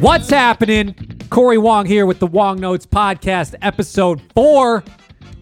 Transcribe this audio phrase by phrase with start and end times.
[0.00, 0.94] What's happening?
[1.30, 4.84] Corey Wong here with the Wong Notes Podcast, episode four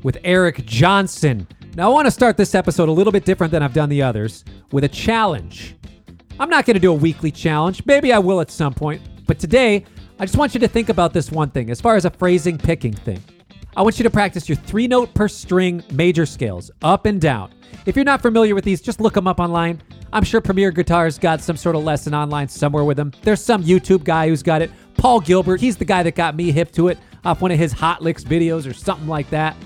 [0.04, 1.48] with Eric Johnson.
[1.74, 4.00] Now, I want to start this episode a little bit different than I've done the
[4.00, 5.74] others with a challenge.
[6.38, 7.84] I'm not going to do a weekly challenge.
[7.84, 9.02] Maybe I will at some point.
[9.26, 9.84] But today,
[10.20, 12.56] I just want you to think about this one thing as far as a phrasing
[12.56, 13.22] picking thing.
[13.76, 17.52] I want you to practice your three note per string major scales, up and down.
[17.86, 19.82] If you're not familiar with these, just look them up online.
[20.12, 23.12] I'm sure Premier Guitar's got some sort of lesson online somewhere with them.
[23.22, 24.70] There's some YouTube guy who's got it.
[24.96, 27.72] Paul Gilbert, he's the guy that got me hip to it off one of his
[27.72, 29.56] Hot Licks videos or something like that.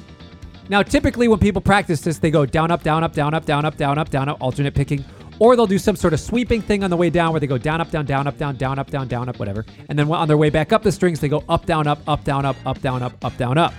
[0.71, 3.65] Now, typically when people practice this, they go down, up, down, up, down, up, down,
[3.65, 5.05] up, down, up, down, up, alternate picking.
[5.39, 7.59] Or they'll do some sort of sweeping thing on the way down where they go
[7.59, 9.65] down, up, down, down, up, down, down, up, down, down, up, whatever.
[9.89, 12.25] And then on their way back up the strings, they go up, down, up, up,
[12.25, 13.73] down, up, up, down, up, up, down, up.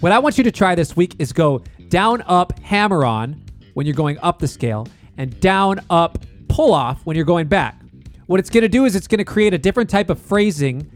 [0.00, 3.42] What I want you to try this week is go down, up, hammer on
[3.74, 7.80] when you're going up the scale, and down, up, pull off when you're going back.
[8.26, 10.88] What it's going to do is it's going to create a different type of phrasing,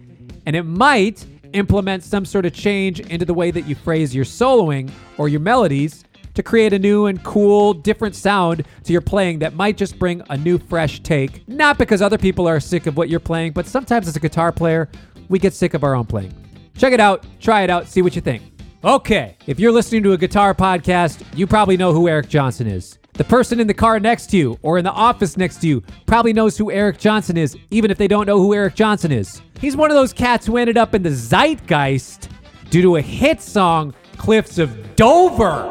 [0.46, 4.24] and it might implement some sort of change into the way that you phrase your
[4.24, 4.88] soloing
[5.18, 6.04] or your melodies
[6.34, 10.22] to create a new and cool, different sound to your playing that might just bring
[10.30, 11.46] a new, fresh take.
[11.48, 14.52] Not because other people are sick of what you're playing, but sometimes as a guitar
[14.52, 14.88] player,
[15.28, 16.32] we get sick of our own playing.
[16.78, 18.51] Check it out, try it out, see what you think.
[18.84, 22.98] Okay, if you're listening to a guitar podcast, you probably know who Eric Johnson is.
[23.12, 25.84] The person in the car next to you or in the office next to you
[26.04, 29.40] probably knows who Eric Johnson is, even if they don't know who Eric Johnson is.
[29.60, 32.28] He's one of those cats who ended up in the zeitgeist
[32.70, 35.62] due to a hit song, Cliffs of Dover.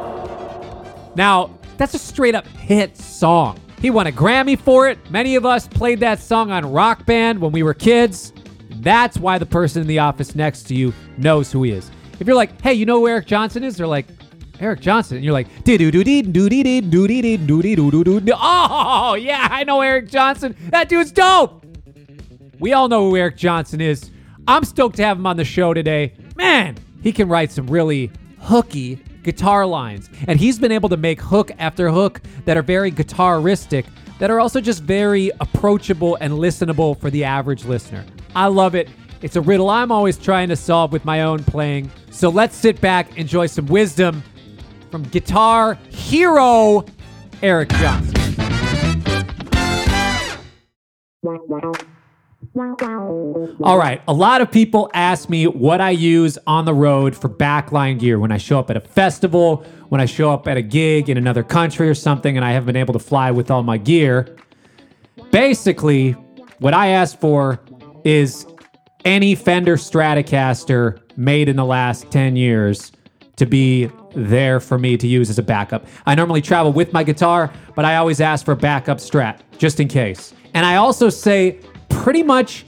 [1.17, 3.59] Now, that's a straight up hit song.
[3.81, 4.97] He won a Grammy for it.
[5.11, 8.31] Many of us played that song on Rock Band when we were kids.
[8.75, 11.91] That's why the person in the office next to you knows who he is.
[12.21, 13.77] If you're like, hey, you know who Eric Johnson is?
[13.77, 14.05] They're like,
[14.59, 15.17] Eric Johnson.
[15.17, 18.19] And you're like, doo doo doo doo dee dee doo dee dee doo doo doo
[18.19, 18.33] doo.
[18.35, 20.55] Oh, yeah, I know Eric Johnson.
[20.69, 21.65] That dude's dope.
[22.59, 24.11] We all know who Eric Johnson is.
[24.47, 26.13] I'm stoked to have him on the show today.
[26.35, 30.07] Man, he can write some really hooky guitar lines.
[30.27, 33.87] And he's been able to make hook after hook that are very guitaristic,
[34.19, 38.05] that are also just very approachable and listenable for the average listener.
[38.35, 38.89] I love it.
[39.23, 41.89] It's a riddle I'm always trying to solve with my own playing.
[42.11, 44.21] So let's sit back, enjoy some wisdom
[44.91, 46.85] from guitar hero
[47.41, 48.15] Eric Johnson.
[53.63, 54.01] All right.
[54.07, 58.19] A lot of people ask me what I use on the road for backline gear
[58.19, 61.17] when I show up at a festival, when I show up at a gig in
[61.17, 64.35] another country or something, and I haven't been able to fly with all my gear.
[65.31, 66.11] Basically,
[66.59, 67.59] what I ask for
[68.03, 68.45] is
[69.05, 72.91] any Fender Stratocaster made in the last 10 years
[73.35, 75.85] to be there for me to use as a backup.
[76.05, 79.87] I normally travel with my guitar, but I always ask for backup strat just in
[79.87, 80.33] case.
[80.53, 82.65] And I also say pretty much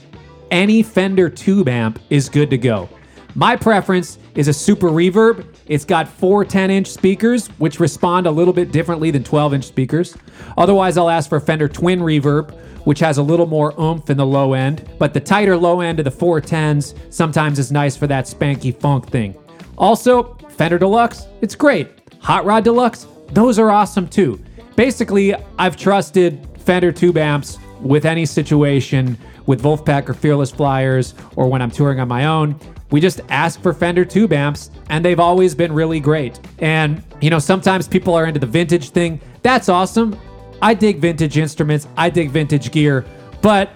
[0.50, 2.88] any Fender tube amp is good to go.
[3.36, 5.44] My preference is a super reverb.
[5.66, 9.64] It's got four 10 inch speakers, which respond a little bit differently than 12 inch
[9.64, 10.16] speakers.
[10.56, 14.16] Otherwise, I'll ask for a Fender Twin Reverb, which has a little more oomph in
[14.16, 18.06] the low end, but the tighter low end of the 410s sometimes is nice for
[18.06, 19.36] that spanky funk thing.
[19.76, 21.88] Also, Fender Deluxe, it's great.
[22.20, 24.40] Hot Rod Deluxe, those are awesome too.
[24.76, 31.48] Basically, I've trusted Fender tube amps with any situation with Vulfpeck or Fearless Flyers or
[31.48, 32.58] when I'm touring on my own.
[32.90, 36.40] We just ask for Fender tube amps and they've always been really great.
[36.58, 39.20] And, you know, sometimes people are into the vintage thing.
[39.42, 40.18] That's awesome.
[40.64, 43.04] I dig vintage instruments, I dig vintage gear,
[43.42, 43.68] but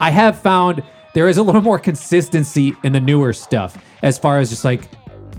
[0.00, 0.82] I have found
[1.12, 4.88] there is a little more consistency in the newer stuff as far as just like,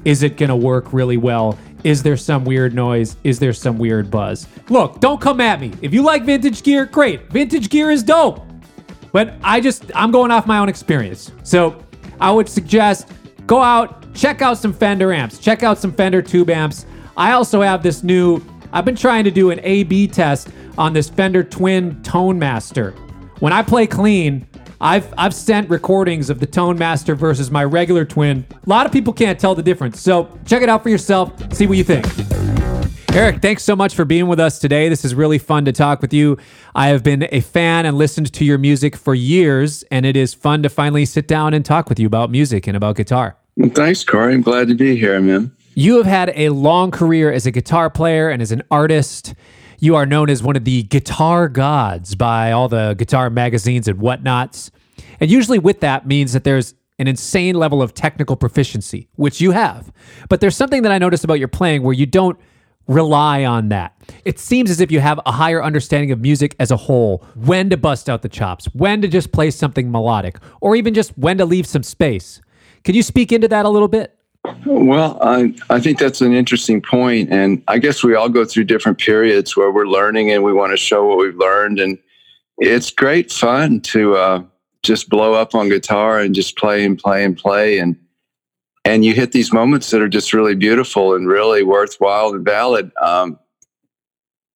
[0.06, 1.58] is it going to work really well?
[1.84, 3.18] Is there some weird noise?
[3.24, 4.48] Is there some weird buzz?
[4.70, 5.74] Look, don't come at me.
[5.82, 7.28] If you like vintage gear, great.
[7.32, 8.46] Vintage gear is dope.
[9.12, 11.32] But I just, I'm going off my own experience.
[11.42, 11.84] So
[12.22, 13.10] I would suggest
[13.48, 16.86] go out, check out some Fender amps, check out some Fender tube amps.
[17.18, 18.44] I also have this new,
[18.74, 22.92] I've been trying to do an A B test on this Fender Twin Tone Master.
[23.40, 24.48] When I play clean,
[24.82, 28.44] I've I've sent recordings of the Tone Master versus my regular twin.
[28.52, 30.02] A lot of people can't tell the difference.
[30.02, 32.04] So check it out for yourself, see what you think.
[33.14, 34.90] Eric, thanks so much for being with us today.
[34.90, 36.40] This is really fun to talk with you.
[36.74, 40.34] I have been a fan and listened to your music for years, and it is
[40.34, 43.38] fun to finally sit down and talk with you about music and about guitar.
[43.76, 44.34] Thanks, Corey.
[44.34, 45.56] I'm glad to be here, man.
[45.76, 49.34] You have had a long career as a guitar player and as an artist.
[49.80, 54.00] You are known as one of the guitar gods by all the guitar magazines and
[54.00, 54.72] whatnots.
[55.20, 59.52] And usually, with that, means that there's an insane level of technical proficiency, which you
[59.52, 59.92] have.
[60.30, 62.40] But there's something that I noticed about your playing where you don't
[62.88, 64.00] rely on that.
[64.26, 67.70] It seems as if you have a higher understanding of music as a whole, when
[67.72, 71.38] to bust out the chops, when to just play something melodic, or even just when
[71.40, 72.42] to leave some space.
[72.84, 74.16] Can you speak into that a little bit?
[74.66, 78.66] Well, I, I think that's an interesting point, and I guess we all go through
[78.66, 81.98] different periods where we're learning and we want to show what we've learned, and
[82.58, 84.44] it's great fun to uh,
[84.84, 87.96] just blow up on guitar and just play and play and play, and
[88.86, 92.92] and you hit these moments that are just really beautiful and really worthwhile and valid.
[93.02, 93.40] Um,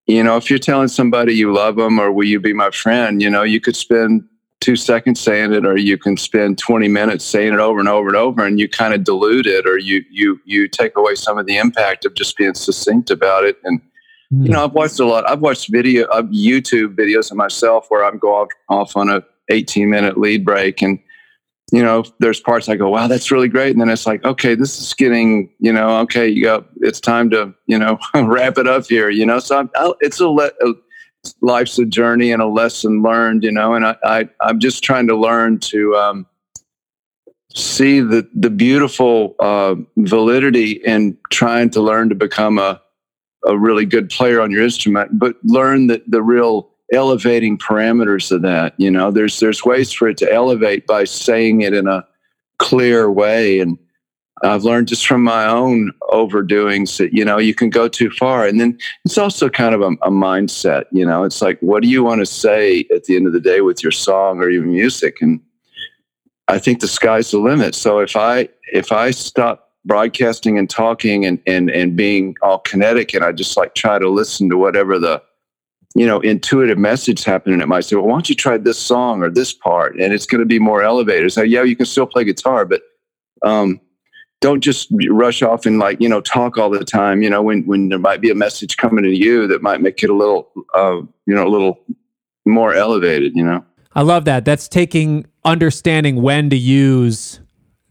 [0.06, 3.22] you know, if you're telling somebody you love them or will you be my friend,
[3.22, 4.24] you know, you could spend
[4.60, 8.08] two seconds saying it or you can spend 20 minutes saying it over and over
[8.08, 11.38] and over and you kind of dilute it or you you you take away some
[11.38, 13.58] of the impact of just being succinct about it.
[13.64, 13.80] And
[14.34, 14.46] mm.
[14.46, 18.04] you know i've watched a lot i've watched video of youtube videos of myself where
[18.04, 21.00] i'm going off, off on a 18 minute lead break and
[21.72, 23.72] you know there's parts i go wow that's really great.
[23.72, 27.30] And then it's like okay this is getting you know okay you got it's time
[27.30, 29.40] to you know wrap it up here you know?
[29.40, 30.74] So I'm, I'll, it's a, le- a
[31.42, 35.08] life's a journey and a lesson learned, you know, and I, I I'm just trying
[35.08, 36.28] to learn to um,
[37.54, 42.82] see the the beautiful uh, validity in trying to learn to become a
[43.46, 48.42] a really good player on your instrument, but learn that the real elevating parameters of
[48.42, 48.74] that.
[48.78, 52.06] You know, there's there's ways for it to elevate by saying it in a
[52.60, 53.78] clear way and
[54.44, 58.46] I've learned just from my own overdoings that, you know, you can go too far.
[58.46, 61.90] And then it's also kind of a, a, mindset, you know, it's like, what do
[61.90, 64.66] you want to say at the end of the day with your song or your
[64.66, 65.18] music?
[65.22, 65.42] And
[66.48, 67.74] I think the sky's the limit.
[67.74, 73.14] So if I, if I stop broadcasting and talking and, and, and being all kinetic
[73.16, 75.22] and I just like try to listen to whatever the,
[75.96, 79.24] you know, intuitive message happening, it might say, well, why don't you try this song
[79.24, 80.00] or this part?
[80.00, 81.34] And it's going to be more elevated.
[81.34, 82.84] So yeah, you can still play guitar, but,
[83.42, 83.82] um,
[84.40, 87.66] don't just rush off and like you know talk all the time you know when
[87.66, 90.52] when there might be a message coming to you that might make it a little
[90.76, 91.80] uh, you know a little
[92.46, 93.64] more elevated you know?
[93.98, 94.46] I love that.
[94.46, 97.40] That's taking understanding when to use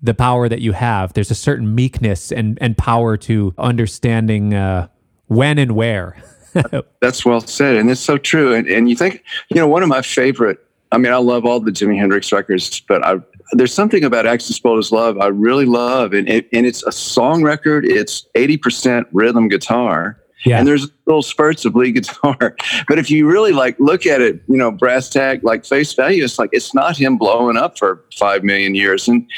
[0.01, 1.15] the power that you have.
[1.15, 4.87] There's a certain meekness and and power to understanding uh,
[5.27, 6.23] when and where.
[7.01, 9.89] That's well said and it's so true and and you think you know one of
[9.89, 10.59] my favorite
[10.97, 13.17] I mean, I love all the Jimi Hendrix records, but I
[13.53, 16.91] there's something about Axis Bold as Love I really love, and it, and it's a
[16.91, 17.85] song record.
[17.85, 20.59] It's eighty percent rhythm guitar, yeah.
[20.59, 22.57] and there's little spurts of lead guitar.
[22.89, 26.25] But if you really like look at it, you know, brass tag, like face value,
[26.25, 29.29] it's like it's not him blowing up for five million years, and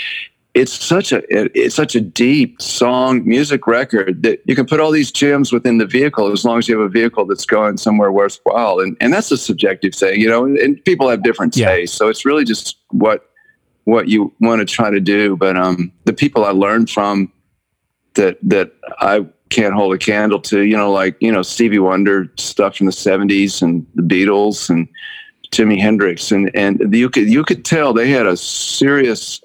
[0.59, 4.91] it's such a it's such a deep song music record that you can put all
[4.91, 8.11] these gems within the vehicle as long as you have a vehicle that's going somewhere
[8.11, 11.95] worthwhile and and that's a subjective thing you know and, and people have different tastes
[11.95, 11.99] yeah.
[11.99, 13.29] so it's really just what
[13.89, 15.35] what you want to try to do.
[15.35, 17.33] But um, the people I learned from
[18.15, 22.31] that that I can't hold a candle to, you know, like you know Stevie Wonder
[22.37, 24.87] stuff from the '70s and the Beatles and
[25.53, 29.41] Jimi Hendrix, and and you could you could tell they had a serious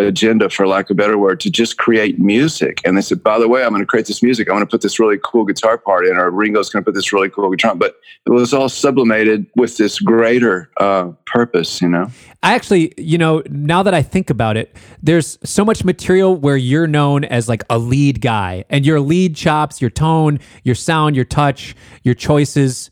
[0.00, 2.80] agenda, for lack of a better word, to just create music.
[2.84, 4.48] And they said, by the way, I'm going to create this music.
[4.48, 6.94] I'm going to put this really cool guitar part in, or Ringo's going to put
[6.94, 7.74] this really cool guitar.
[7.74, 7.96] But
[8.26, 12.08] it was all sublimated with this greater uh, purpose, you know?
[12.42, 16.56] I actually, you know, now that I think about it, there's so much material where
[16.56, 21.16] you're known as like a lead guy and your lead chops, your tone, your sound,
[21.16, 22.90] your touch, your choices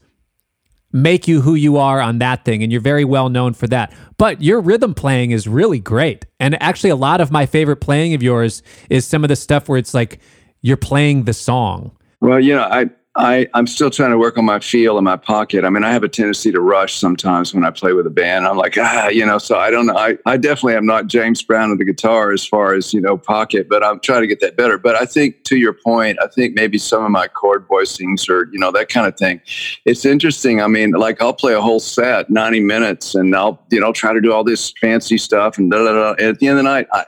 [0.92, 3.92] make you who you are on that thing and you're very well known for that
[4.22, 6.26] but your rhythm playing is really great.
[6.38, 9.68] And actually a lot of my favorite playing of yours is some of the stuff
[9.68, 10.20] where it's like
[10.60, 11.90] you're playing the song.
[12.20, 15.16] Well you know i I, I'm still trying to work on my feel in my
[15.16, 15.64] pocket.
[15.64, 18.46] I mean, I have a tendency to rush sometimes when I play with a band.
[18.46, 19.96] I'm like, ah, you know, so I don't know.
[19.96, 23.18] I, I definitely am not James Brown with the guitar as far as, you know,
[23.18, 24.78] pocket, but I'm trying to get that better.
[24.78, 28.48] But I think to your point, I think maybe some of my chord voicings or,
[28.50, 29.42] you know, that kind of thing.
[29.84, 30.62] It's interesting.
[30.62, 34.14] I mean, like I'll play a whole set, 90 minutes, and I'll, you know, try
[34.14, 36.10] to do all this fancy stuff and da da da.
[36.12, 37.04] And at the end of the night, I,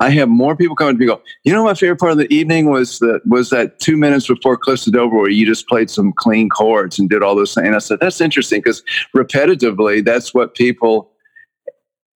[0.00, 2.32] I have more people coming to me go, you know, my favorite part of the
[2.32, 5.90] evening was that was that two minutes before Cliffs of Dover where you just played
[5.90, 7.66] some clean chords and did all those things.
[7.66, 8.82] And I said, that's interesting because
[9.16, 11.10] repetitively, that's what people.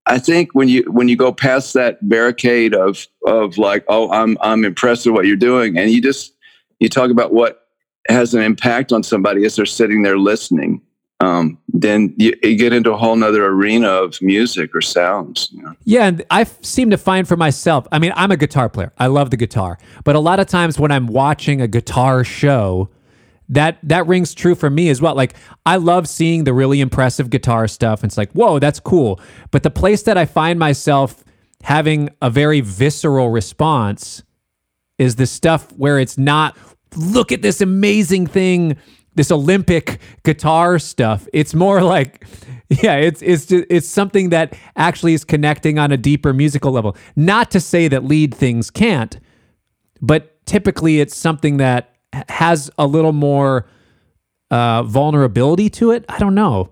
[0.06, 4.36] I think when you when you go past that barricade of of like, oh, I'm
[4.40, 6.34] I'm impressed with what you're doing, and you just
[6.78, 7.66] you talk about what
[8.08, 10.80] has an impact on somebody as they're sitting there listening
[11.22, 15.50] um, then you, you, get into a whole nother arena of music or sounds.
[15.52, 15.76] You know?
[15.84, 17.86] Yeah, and I seem to find for myself.
[17.92, 18.92] I mean, I'm a guitar player.
[18.98, 22.88] I love the guitar, but a lot of times when I'm watching a guitar show,
[23.48, 25.14] that that rings true for me as well.
[25.14, 28.02] Like I love seeing the really impressive guitar stuff.
[28.02, 29.20] It's like, whoa, that's cool.
[29.52, 31.22] But the place that I find myself
[31.62, 34.24] having a very visceral response
[34.98, 36.56] is the stuff where it's not
[36.96, 38.76] look at this amazing thing,
[39.14, 41.28] this Olympic guitar stuff.
[41.32, 42.26] It's more like,
[42.68, 46.96] yeah, it's it's it's something that actually is connecting on a deeper musical level.
[47.16, 49.18] Not to say that lead things can't,
[50.00, 51.94] but typically it's something that
[52.28, 53.66] has a little more
[54.50, 56.04] uh, vulnerability to it.
[56.08, 56.70] I don't know.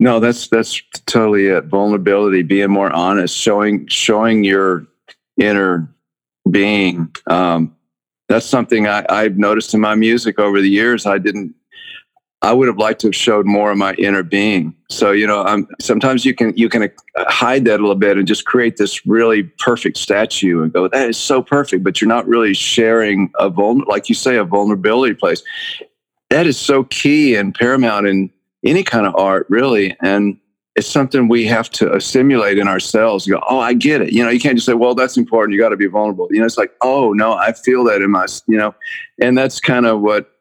[0.00, 1.66] No, that's that's totally it.
[1.66, 4.86] Vulnerability, being more honest, showing showing your
[5.40, 5.88] inner
[6.50, 7.14] being.
[7.28, 7.74] Um,
[8.28, 11.06] that's something I, I've noticed in my music over the years.
[11.06, 11.54] I didn't.
[12.42, 14.74] I would have liked to have showed more of my inner being.
[14.90, 16.88] So you know, I'm, sometimes you can you can uh,
[17.28, 21.08] hide that a little bit and just create this really perfect statue and go, that
[21.08, 25.14] is so perfect, but you're not really sharing a vul like you say a vulnerability
[25.14, 25.42] place.
[26.30, 28.30] That is so key and paramount in
[28.64, 29.96] any kind of art, really.
[30.02, 30.38] And
[30.74, 33.26] it's something we have to uh, assimilate in ourselves.
[33.26, 34.12] You go, oh, I get it.
[34.12, 35.54] You know, you can't just say, well, that's important.
[35.54, 36.28] You got to be vulnerable.
[36.30, 38.74] You know, it's like, oh no, I feel that in my, you know,
[39.20, 40.31] and that's kind of what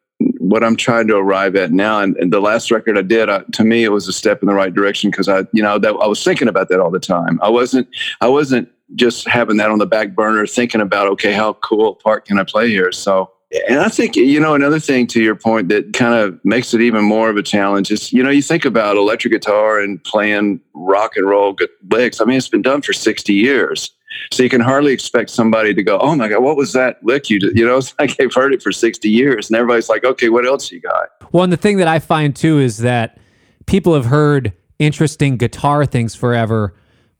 [0.41, 1.99] what I'm trying to arrive at now.
[1.99, 4.47] And, and the last record I did, uh, to me, it was a step in
[4.47, 6.99] the right direction because I, you know, that I was thinking about that all the
[6.99, 7.39] time.
[7.43, 7.87] I wasn't,
[8.21, 12.25] I wasn't just having that on the back burner, thinking about, okay, how cool part
[12.25, 12.91] can I play here?
[12.91, 13.31] So
[13.67, 16.81] and I think, you know, another thing to your point that kind of makes it
[16.81, 20.61] even more of a challenge is, you know, you think about electric guitar and playing
[20.73, 21.55] rock and roll
[21.89, 22.21] licks.
[22.21, 23.91] I mean, it's been done for 60 years.
[24.31, 27.29] So you can hardly expect somebody to go, oh my God, what was that lick
[27.29, 27.57] you did?
[27.57, 29.49] You know, it's like they've heard it for 60 years.
[29.49, 31.09] And everybody's like, okay, what else you got?
[31.31, 33.17] Well, and the thing that I find too is that
[33.65, 36.75] people have heard interesting guitar things forever.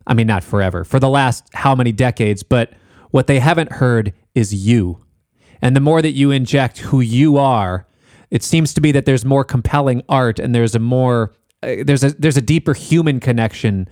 [0.07, 2.73] I mean, not forever, for the last how many decades, but
[3.11, 5.01] what they haven't heard is you
[5.61, 7.85] and the more that you inject who you are,
[8.31, 11.33] it seems to be that there's more compelling art and there's a more
[11.63, 13.87] uh, there's a there's a deeper human connection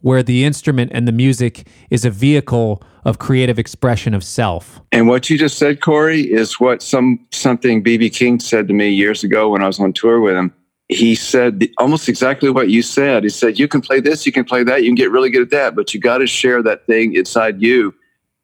[0.00, 4.80] where the instrument and the music is a vehicle of creative expression of self.
[4.92, 8.90] And what you just said, Corey, is what some something BB King said to me
[8.90, 10.52] years ago when I was on tour with him.
[10.88, 13.22] He said almost exactly what you said.
[13.22, 15.42] He said, "You can play this, you can play that, you can get really good
[15.42, 17.94] at that, but you got to share that thing inside you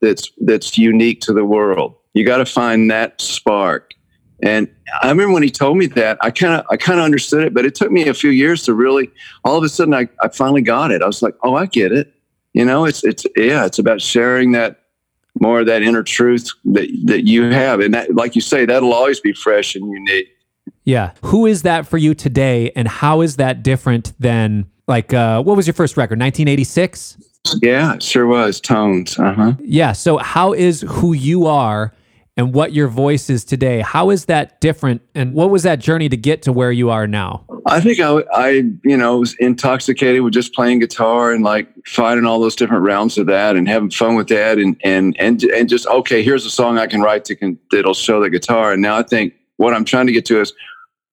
[0.01, 3.93] that's that's unique to the world." You got to find that spark.
[4.43, 4.69] And
[5.03, 7.55] I remember when he told me that, I kind of I kind of understood it,
[7.55, 9.11] but it took me a few years to really.
[9.45, 11.03] All of a sudden, I, I finally got it.
[11.03, 12.13] I was like, oh, I get it.
[12.53, 14.81] You know, it's it's yeah, it's about sharing that
[15.41, 18.93] more of that inner truth that that you have, and that, like you say, that'll
[18.93, 20.29] always be fresh and unique.
[20.85, 25.43] Yeah, who is that for you today, and how is that different than like uh,
[25.43, 27.19] what was your first record, 1986?
[27.63, 29.19] Yeah, sure was tones.
[29.19, 29.53] Uh huh.
[29.61, 29.93] Yeah.
[29.93, 31.93] So how is who you are?
[32.37, 33.81] And what your voice is today.
[33.81, 35.03] How is that different?
[35.15, 37.45] And what was that journey to get to where you are now?
[37.67, 38.49] I think I, I,
[38.85, 43.17] you know, was intoxicated with just playing guitar and like finding all those different rounds
[43.19, 46.51] of that and having fun with that and and and and just okay, here's a
[46.51, 48.73] song I can write to can, that'll show the guitar.
[48.73, 50.53] And now I think what I'm trying to get to is,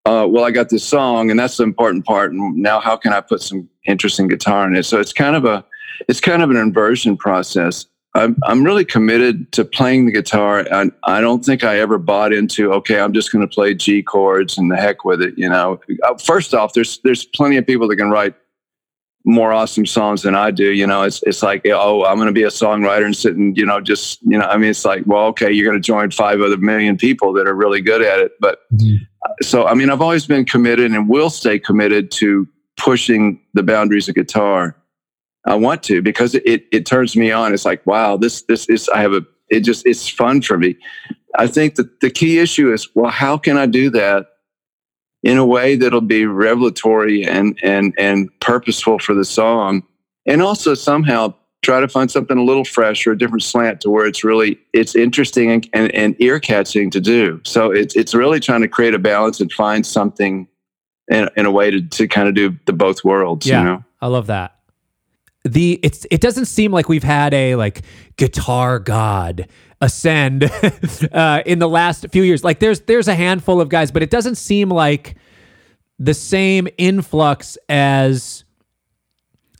[0.06, 2.34] uh, well, I got this song and that's the important part.
[2.34, 4.84] And now how can I put some interesting guitar in it?
[4.84, 5.66] So it's kind of a,
[6.10, 7.86] it's kind of an inversion process.
[8.16, 10.68] I'm, I'm really committed to playing the guitar.
[10.72, 14.04] I, I don't think I ever bought into, okay, I'm just going to play G
[14.04, 15.34] chords and the heck with it.
[15.36, 18.36] You know, uh, first off, there's, there's plenty of people that can write
[19.26, 20.72] more awesome songs than I do.
[20.72, 23.58] You know, it's, it's like, oh, I'm going to be a songwriter and sit and,
[23.58, 26.12] you know, just, you know, I mean, it's like, well, okay, you're going to join
[26.12, 28.34] five other million people that are really good at it.
[28.40, 28.98] But mm-hmm.
[29.42, 34.08] so, I mean, I've always been committed and will stay committed to pushing the boundaries
[34.08, 34.76] of guitar.
[35.46, 37.54] I want to because it it turns me on.
[37.54, 40.78] It's like, wow, this this is I have a it just it's fun for me.
[41.36, 44.28] I think that the key issue is, well, how can I do that
[45.24, 49.84] in a way that'll be revelatory and and and purposeful for the song,
[50.26, 53.90] and also somehow try to find something a little fresh or a different slant to
[53.90, 57.42] where it's really it's interesting and, and, and ear catching to do.
[57.44, 60.48] So it's it's really trying to create a balance and find something
[61.10, 63.48] in, in a way to, to kind of do the both worlds.
[63.48, 63.84] Yeah, you know?
[64.02, 64.56] I love that
[65.44, 67.82] the it's it doesn't seem like we've had a like
[68.16, 69.48] guitar god
[69.82, 70.44] ascend
[71.12, 72.44] uh, in the last few years.
[72.44, 75.16] Like there's there's a handful of guys, but it doesn't seem like
[76.00, 78.46] the same influx as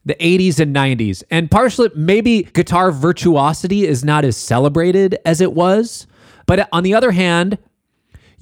[0.06, 1.24] the 80s and 90s.
[1.30, 6.08] And partially maybe guitar virtuosity is not as celebrated as it was.
[6.46, 7.58] But on the other hand,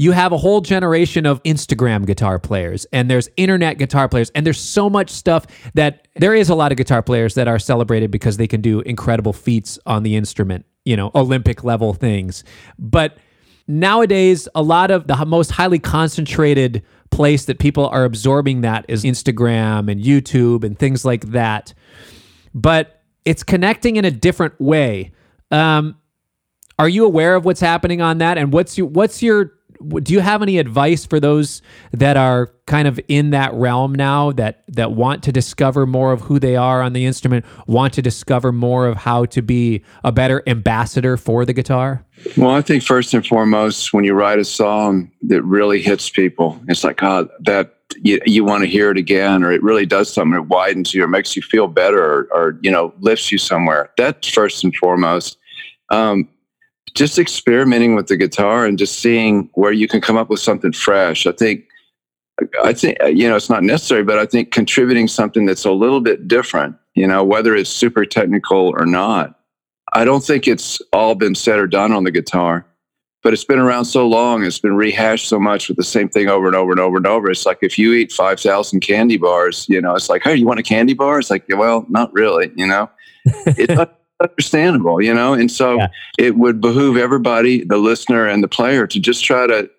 [0.02, 4.44] you have a whole generation of Instagram guitar players and there's internet guitar players and
[4.44, 8.10] there's so much stuff that there is a lot of guitar players that are celebrated
[8.10, 12.44] because they can do incredible feats on the instrument, you know, Olympic level things.
[12.80, 13.20] But
[13.68, 16.82] nowadays a lot of the most highly concentrated
[17.12, 21.76] place that people are absorbing that is Instagram and YouTube and things like that.
[22.56, 25.12] But it's connecting in a different way.
[25.52, 25.96] Um,
[26.80, 28.40] are you aware of what's happening on that?
[28.40, 31.62] And what's your what's your do you have any advice for those
[31.92, 36.22] that are kind of in that realm now that that want to discover more of
[36.22, 40.12] who they are on the instrument, want to discover more of how to be a
[40.12, 42.06] better ambassador for the guitar?
[42.38, 46.62] Well, I think first and foremost, when you write a song that really hits people,
[46.68, 50.14] it's like, oh, that you, you want to hear it again, or it really does
[50.14, 50.38] something.
[50.38, 53.92] It widens you, or makes you feel better, or, or you know, lifts you somewhere.
[53.98, 55.38] That's first and foremost.
[55.90, 56.30] Um,
[56.94, 60.72] just experimenting with the guitar and just seeing where you can come up with something
[60.72, 61.26] fresh.
[61.26, 61.66] I think,
[62.64, 65.72] I think uh, you know, it's not necessary, but I think contributing something that's a
[65.72, 69.38] little bit different, you know, whether it's super technical or not.
[69.94, 72.66] I don't think it's all been said or done on the guitar
[73.24, 76.28] but it's been around so long it's been rehashed so much with the same thing
[76.28, 79.68] over and over and over and over it's like if you eat 5000 candy bars
[79.70, 82.52] you know it's like hey you want a candy bar it's like well not really
[82.56, 82.90] you know
[83.26, 83.92] it's
[84.22, 85.88] understandable you know and so yeah.
[86.18, 89.70] it would behoove everybody the listener and the player to just try to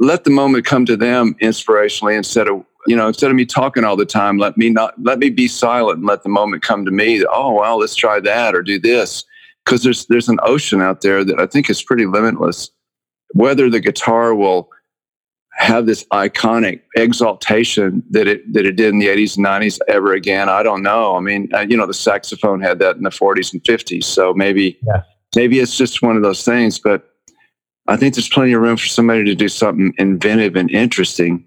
[0.00, 3.84] let the moment come to them inspirationally instead of you know instead of me talking
[3.84, 6.84] all the time let me not let me be silent and let the moment come
[6.84, 9.24] to me oh well let's try that or do this
[9.68, 12.70] because there's there's an ocean out there that I think is pretty limitless.
[13.34, 14.70] Whether the guitar will
[15.58, 20.12] have this iconic exaltation that it that it did in the 80s and 90s ever
[20.12, 21.16] again, I don't know.
[21.16, 24.32] I mean, uh, you know, the saxophone had that in the 40s and 50s, so
[24.34, 25.02] maybe yeah.
[25.36, 26.78] maybe it's just one of those things.
[26.78, 27.10] But
[27.86, 31.44] I think there's plenty of room for somebody to do something inventive and interesting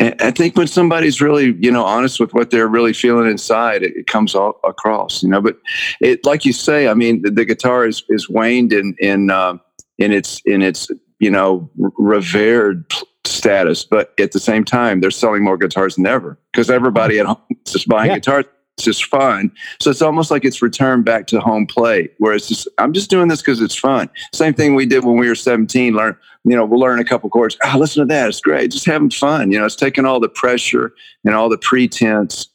[0.00, 3.96] I think when somebody's really, you know, honest with what they're really feeling inside, it,
[3.96, 5.40] it comes all across, you know.
[5.40, 5.58] But
[6.00, 9.58] it, like you say, I mean, the, the guitar is is waned in in uh,
[9.98, 12.92] in its in its you know revered
[13.24, 17.26] status, but at the same time, they're selling more guitars than ever because everybody at
[17.26, 18.16] home is just buying yeah.
[18.16, 18.46] guitars
[18.78, 19.50] it's just fun.
[19.80, 23.10] So it's almost like it's returned back to home plate, where it's just I'm just
[23.10, 24.08] doing this because it's fun.
[24.32, 25.94] Same thing we did when we were 17.
[25.94, 27.58] Learn, you know, we'll learn a couple chords.
[27.64, 28.28] Oh, listen to that.
[28.28, 28.70] It's great.
[28.70, 29.50] Just having fun.
[29.50, 30.94] You know, it's taking all the pressure
[31.24, 32.48] and all the pretense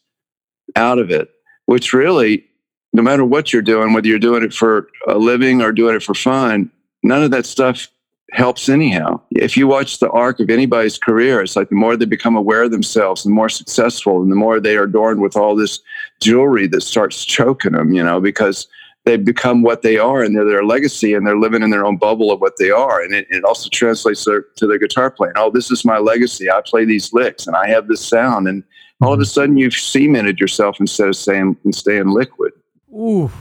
[0.77, 1.29] out of it,
[1.65, 2.45] which really,
[2.93, 6.03] no matter what you're doing, whether you're doing it for a living or doing it
[6.03, 6.71] for fun,
[7.03, 7.89] none of that stuff
[8.33, 9.21] helps anyhow.
[9.31, 12.63] If you watch the arc of anybody's career, it's like the more they become aware
[12.63, 15.79] of themselves, the more successful, and the more they are adorned with all this
[16.19, 18.67] jewelry that starts choking them, you know, because
[19.05, 21.97] they've become what they are and they're their legacy and they're living in their own
[21.97, 23.01] bubble of what they are.
[23.01, 25.33] And it, it also translates to, to their guitar playing.
[25.35, 26.49] Oh, this is my legacy.
[26.49, 28.47] I play these licks and I have this sound.
[28.47, 28.63] And
[29.01, 32.53] all of a sudden you've cemented yourself instead of staying, staying liquid.
[32.91, 33.31] Ooh,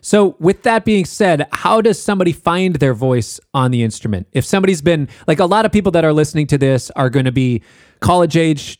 [0.00, 4.26] so, with that being said, how does somebody find their voice on the instrument?
[4.32, 7.26] If somebody's been like a lot of people that are listening to this are going
[7.26, 7.62] to be
[8.00, 8.78] college age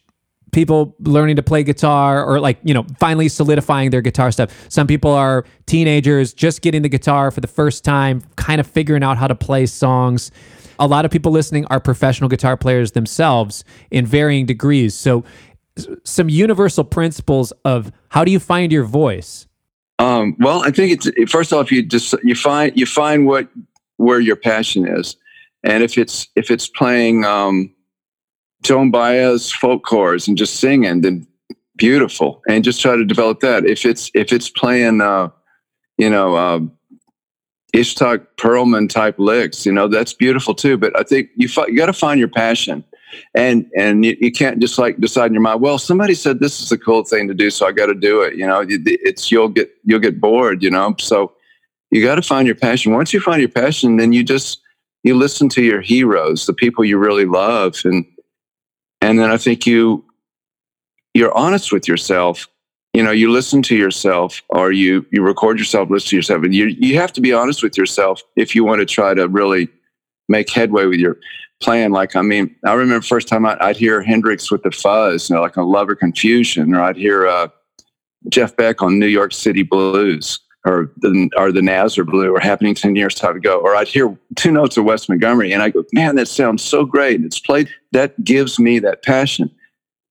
[0.52, 4.50] people learning to play guitar or like, you know, finally solidifying their guitar stuff.
[4.68, 9.02] Some people are teenagers just getting the guitar for the first time, kind of figuring
[9.02, 10.30] out how to play songs.
[10.78, 14.94] A lot of people listening are professional guitar players themselves in varying degrees.
[14.94, 15.24] So,
[16.04, 19.46] some universal principles of how do you find your voice?
[20.00, 23.48] Um, well, I think it's first off you just you find you find what
[23.98, 25.14] where your passion is,
[25.62, 27.70] and if it's if it's playing um,
[28.62, 31.26] Joan Baez folk chords and just singing, then
[31.76, 33.66] beautiful, and just try to develop that.
[33.66, 35.28] If it's if it's playing, uh,
[35.98, 36.60] you know, uh,
[37.74, 40.78] Itzhak Perlman type licks, you know, that's beautiful too.
[40.78, 42.84] But I think you fi- you got to find your passion
[43.34, 46.60] and and you, you, can't just like decide in your mind well somebody said this
[46.60, 48.64] is a cool thing to do so i got to do it you know?
[48.68, 50.94] It's you'll get you'll get bored you know?
[50.98, 51.32] So
[51.90, 52.92] you got to find your passion.
[52.92, 54.60] Once you find your passion then you just
[55.02, 58.04] you listen to your heroes the people you really love and
[59.00, 60.04] and then i think you
[61.14, 62.46] you're honest with yourself.
[62.94, 66.52] You know you listen to yourself or you you record yourself listen to yourself and
[66.52, 69.68] you you have to be honest with yourself if you want to try to really
[70.28, 71.16] make headway with your
[71.60, 75.28] playing like I mean I remember first time I, would hear Hendrix with the Fuzz,
[75.28, 77.48] you know, like a Love or Confusion, or I'd hear uh,
[78.28, 82.40] Jeff Beck on New York City Blues, or the or the Nazz Are Blue, or
[82.40, 85.70] Happening Ten Years Time Ago, or I'd hear two notes of Wes Montgomery, and I
[85.70, 87.16] go, man, that sounds so great.
[87.16, 87.68] And it's played.
[87.92, 89.50] That gives me that passion.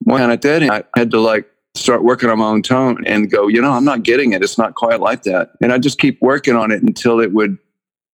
[0.00, 3.46] When I did, I had to like start working on my own tone and go,
[3.46, 4.42] you know, I'm not getting it.
[4.42, 7.58] It's not quite like that, and I just keep working on it until it would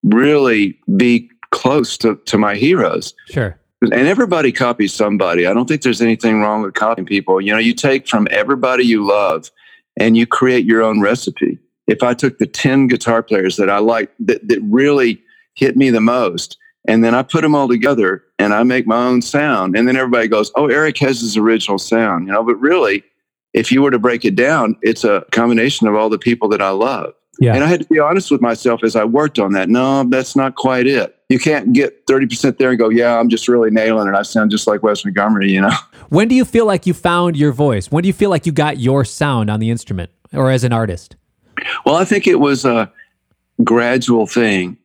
[0.03, 3.15] really be close to, to my heroes.
[3.31, 3.59] Sure.
[3.83, 5.47] And everybody copies somebody.
[5.47, 7.41] I don't think there's anything wrong with copying people.
[7.41, 9.51] You know, you take from everybody you love
[9.99, 11.59] and you create your own recipe.
[11.87, 15.23] If I took the 10 guitar players that I like that, that really
[15.55, 16.57] hit me the most,
[16.89, 19.97] and then I put them all together and I make my own sound, and then
[19.97, 23.05] everybody goes, Oh, Eric has his original sound, you know, but really,
[23.53, 26.61] if you were to break it down, it's a combination of all the people that
[26.61, 27.15] I love.
[27.41, 27.55] Yeah.
[27.55, 29.69] And I had to be honest with myself as I worked on that.
[29.69, 31.16] No, that's not quite it.
[31.29, 34.15] You can't get 30% there and go, yeah, I'm just really nailing it.
[34.15, 35.73] I sound just like Wes Montgomery, you know?
[36.09, 37.91] When do you feel like you found your voice?
[37.91, 40.73] When do you feel like you got your sound on the instrument or as an
[40.73, 41.17] artist?
[41.85, 42.93] Well, I think it was a
[43.65, 44.77] gradual thing.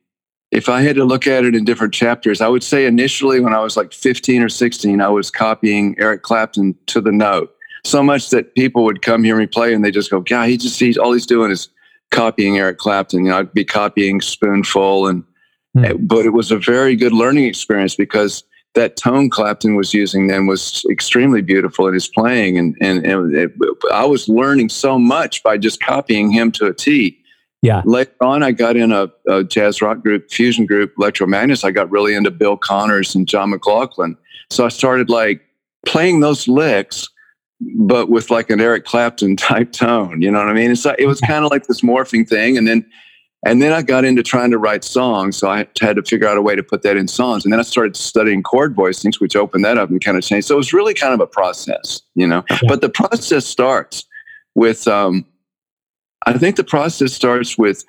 [0.50, 3.54] If I had to look at it in different chapters, I would say initially when
[3.54, 7.54] I was like 15 or 16, I was copying Eric Clapton to the note.
[7.86, 10.58] So much that people would come hear me play and they just go, God, he
[10.58, 11.70] just sees all he's doing is
[12.10, 13.26] copying Eric Clapton.
[13.26, 15.24] You know, I'd be copying Spoonful and
[15.76, 16.08] mm.
[16.08, 20.48] but it was a very good learning experience because that tone Clapton was using then
[20.48, 23.52] was extremely beautiful in his playing, and and, and it,
[23.92, 27.18] I was learning so much by just copying him to a T.
[27.62, 27.84] Yeah.
[27.86, 31.64] Later on, I got in a, a jazz rock group, fusion group, Electromagnets.
[31.64, 34.18] I got really into Bill Connors and John McLaughlin,
[34.50, 35.42] so I started like
[35.86, 37.08] playing those licks,
[37.76, 40.22] but with like an Eric Clapton type tone.
[40.22, 40.72] You know what I mean?
[40.72, 42.86] It's like, it was kind of like this morphing thing, and then
[43.46, 45.38] and then I got into trying to write songs.
[45.38, 47.44] So I had to figure out a way to put that in songs.
[47.44, 50.48] And then I started studying chord voicings, which opened that up and kind of changed.
[50.48, 52.44] So it was really kind of a process, you know.
[52.52, 52.60] Yeah.
[52.68, 54.06] But the process starts
[54.54, 55.26] with, um,
[56.28, 57.84] I think the process starts with,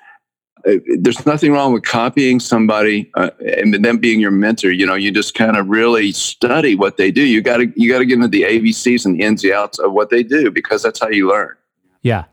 [0.67, 4.71] uh, there's nothing wrong with copying somebody uh, and them being your mentor.
[4.71, 7.21] You know, you just kind of really study what they do.
[7.21, 9.77] You got to you got to get into the ABCs and the ins and outs
[9.77, 11.53] of what they do because that's how you learn.
[12.01, 12.25] Yeah,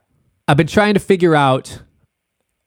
[0.47, 1.83] I've been trying to figure out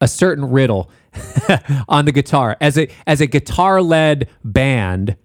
[0.03, 0.91] a certain riddle
[1.87, 2.57] on the guitar.
[2.59, 5.15] As a as a guitar led band,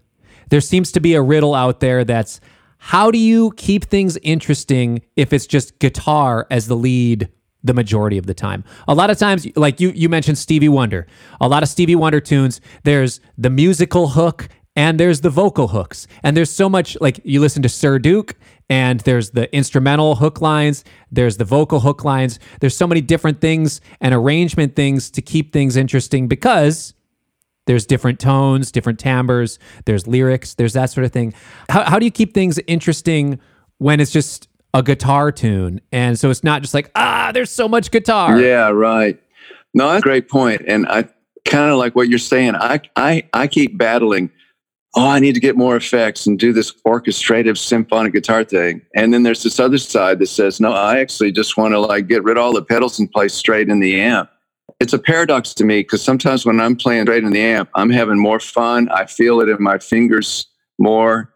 [0.51, 2.41] there seems to be a riddle out there that's
[2.79, 7.29] how do you keep things interesting if it's just guitar as the lead
[7.65, 8.63] the majority of the time.
[8.87, 11.09] A lot of times, like you you mentioned Stevie Wonder,
[11.41, 16.07] a lot of Stevie Wonder tunes, there's the musical hook and there's the vocal hooks.
[16.23, 18.37] And there's so much like you listen to Sir Duke
[18.71, 22.39] and there's the instrumental hook lines, there's the vocal hook lines.
[22.61, 26.95] There's so many different things and arrangement things to keep things interesting because
[27.67, 31.35] there's different tones, different timbres, there's lyrics, there's that sort of thing.
[31.69, 33.39] How, how do you keep things interesting
[33.79, 35.81] when it's just a guitar tune?
[35.93, 38.41] And so it's not just like, ah, there's so much guitar.
[38.41, 39.21] Yeah, right.
[39.75, 40.63] No, that's a great point.
[40.67, 41.09] And I
[41.45, 42.55] kind of like what you're saying.
[42.57, 44.31] I, I, I keep battling
[44.95, 48.83] oh, I need to get more effects and do this orchestrative symphonic guitar thing.
[48.95, 52.09] And then there's this other side that says, no, I actually just want to like
[52.09, 54.31] get rid of all the pedals and play straight in the amp.
[54.81, 57.91] It's a paradox to me because sometimes when I'm playing straight in the amp, I'm
[57.91, 58.89] having more fun.
[58.91, 60.47] I feel it in my fingers
[60.79, 61.33] more.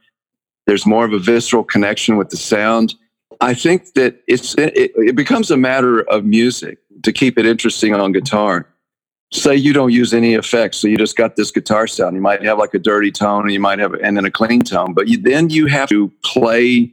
[0.66, 2.94] There's more of a visceral connection with the sound.
[3.40, 7.94] I think that it's it, it becomes a matter of music to keep it interesting
[7.94, 8.71] on guitar
[9.32, 10.78] say you don't use any effects.
[10.78, 12.14] So you just got this guitar sound.
[12.14, 14.60] You might have like a dirty tone and you might have and then a clean
[14.60, 16.92] tone but you, then you have to play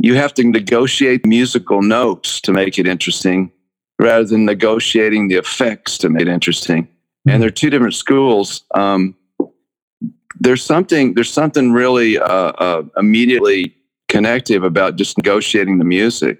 [0.00, 3.50] you have to negotiate musical notes to make it interesting
[3.98, 6.88] rather than negotiating the effects to make it interesting.
[7.26, 8.64] And they're two different schools.
[8.74, 9.14] Um,
[10.40, 13.74] there's something there's something really uh, uh, immediately
[14.08, 16.38] connective about just negotiating the music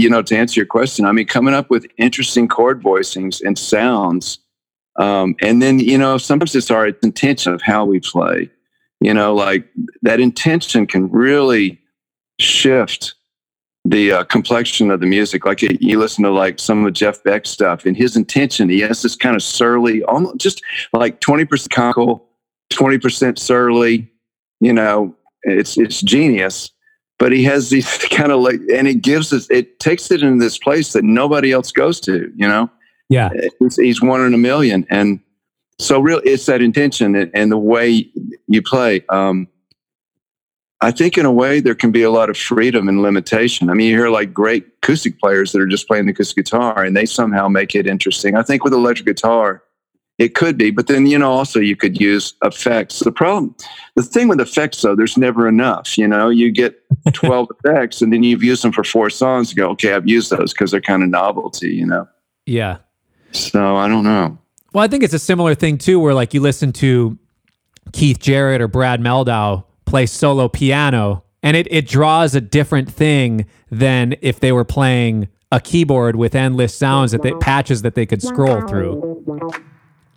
[0.00, 3.58] you know, to answer your question, I mean, coming up with interesting chord voicings and
[3.58, 4.38] sounds.
[4.98, 8.50] Um, and then, you know, sometimes it's our intention of how we play.
[9.00, 9.68] You know, like
[10.02, 11.78] that intention can really
[12.40, 13.14] shift
[13.84, 15.44] the uh, complexion of the music.
[15.44, 19.02] Like you listen to like some of Jeff Beck stuff, and his intention, he has
[19.02, 22.26] this kind of surly, almost just like twenty percent comical,
[22.70, 24.10] twenty percent surly.
[24.60, 26.70] You know, it's it's genius
[27.18, 30.38] but he has these kind of like, and it gives us, it takes it in
[30.38, 32.70] this place that nobody else goes to, you know?
[33.08, 33.30] Yeah.
[33.58, 34.86] He's, he's one in a million.
[34.90, 35.20] And
[35.78, 38.10] so really it's that intention and, and the way
[38.48, 39.04] you play.
[39.08, 39.48] Um,
[40.80, 43.70] I think in a way there can be a lot of freedom and limitation.
[43.70, 46.82] I mean, you hear like great acoustic players that are just playing the acoustic guitar
[46.82, 48.36] and they somehow make it interesting.
[48.36, 49.62] I think with electric guitar,
[50.18, 53.00] it could be, but then you know also you could use effects.
[53.00, 53.54] The problem,
[53.96, 55.98] the thing with effects though, there's never enough.
[55.98, 59.50] You know, you get 12 effects and then you've used them for four songs.
[59.50, 61.70] You go, okay, I've used those because they're kind of novelty.
[61.74, 62.08] You know.
[62.46, 62.78] Yeah.
[63.32, 64.38] So I don't know.
[64.72, 67.18] Well, I think it's a similar thing too, where like you listen to
[67.92, 73.46] Keith Jarrett or Brad Mehldau play solo piano, and it it draws a different thing
[73.70, 78.06] than if they were playing a keyboard with endless sounds that they patches that they
[78.06, 79.22] could scroll through.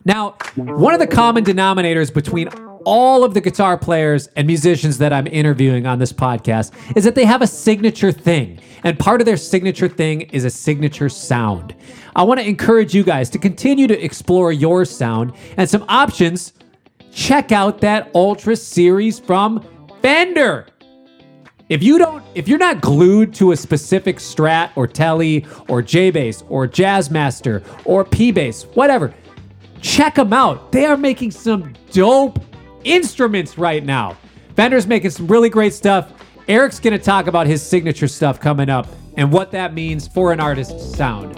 [0.06, 2.48] Now, one of the common denominators between
[2.86, 7.16] all of the guitar players and musicians that I'm interviewing on this podcast is that
[7.16, 8.60] they have a signature thing.
[8.84, 11.76] And part of their signature thing is a signature sound.
[12.16, 16.54] I want to encourage you guys to continue to explore your sound and some options.
[17.12, 19.66] Check out that Ultra series from
[20.02, 20.68] Fender.
[21.68, 26.10] If you don't, if you're not glued to a specific Strat or Tele or J
[26.10, 29.14] Bass or Jazzmaster or P Bass, whatever,
[29.82, 30.72] check them out.
[30.72, 32.40] They are making some dope
[32.84, 34.18] instruments right now.
[34.56, 36.12] Fender's making some really great stuff.
[36.48, 38.88] Eric's going to talk about his signature stuff coming up
[39.18, 41.38] and what that means for an artist's sound.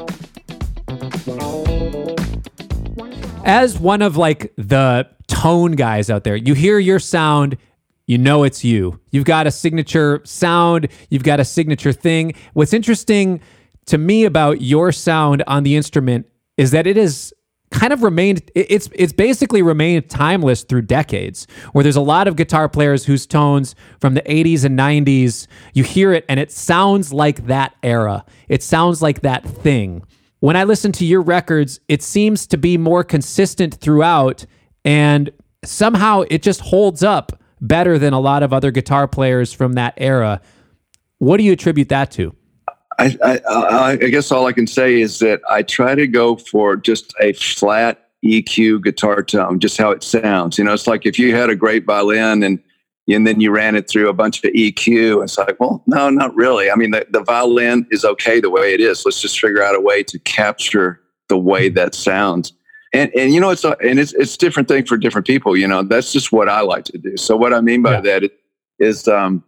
[3.43, 7.57] As one of like the tone guys out there, you hear your sound,
[8.05, 8.99] you know it's you.
[9.11, 12.33] You've got a signature sound, you've got a signature thing.
[12.53, 13.41] What's interesting
[13.87, 16.27] to me about your sound on the instrument
[16.57, 17.33] is that it is
[17.71, 22.35] kind of remained it's it's basically remained timeless through decades where there's a lot of
[22.35, 27.13] guitar players whose tones from the 80s and 90s you hear it and it sounds
[27.13, 28.25] like that era.
[28.49, 30.03] It sounds like that thing.
[30.39, 34.45] When i listen to your records it seems to be more consistent throughout
[34.83, 35.31] and
[35.63, 39.93] somehow it just holds up better than a lot of other guitar players from that
[39.97, 40.41] era.
[41.19, 42.35] What do you attribute that to
[43.23, 46.75] I, I, I guess all I can say is that I try to go for
[46.75, 50.57] just a flat EQ guitar tone, just how it sounds.
[50.57, 52.59] You know, it's like if you had a great violin and
[53.09, 55.23] and then you ran it through a bunch of EQ.
[55.23, 56.71] It's like, well, no, not really.
[56.71, 59.03] I mean, the, the violin is okay the way it is.
[59.05, 62.53] Let's just figure out a way to capture the way that sounds.
[62.93, 65.55] And and you know, it's a, and it's it's different thing for different people.
[65.55, 67.15] You know, that's just what I like to do.
[67.15, 68.01] So what I mean by yeah.
[68.01, 68.31] that
[68.79, 69.43] is um,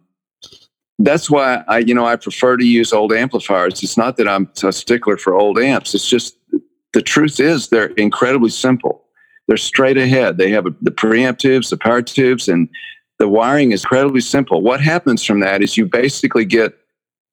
[0.98, 3.82] that's why I, you know, I prefer to use old amplifiers.
[3.82, 5.94] It's not that I'm a stickler for old amps.
[5.94, 6.36] It's just
[6.92, 9.04] the truth is they're incredibly simple.
[9.46, 10.38] They're straight ahead.
[10.38, 12.68] They have a, the preamp tubes, the power tubes, and
[13.18, 14.62] the wiring is incredibly simple.
[14.62, 16.74] What happens from that is you basically get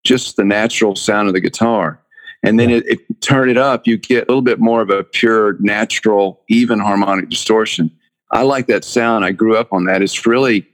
[0.04, 2.02] just the natural sound of the guitar.
[2.43, 5.04] And then it, it, turn it up, you get a little bit more of a
[5.04, 7.91] pure, natural, even harmonic distortion.
[8.32, 9.26] I like that sound.
[9.26, 10.02] I grew up on that.
[10.02, 10.67] It's really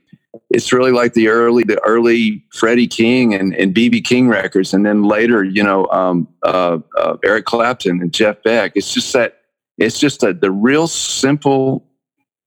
[0.50, 4.84] it's really like the early the early Freddie King and and BB King records, and
[4.84, 8.72] then later, you know, um, uh, uh, Eric Clapton and Jeff Beck.
[8.74, 9.40] It's just that
[9.78, 11.86] it's just the real simple,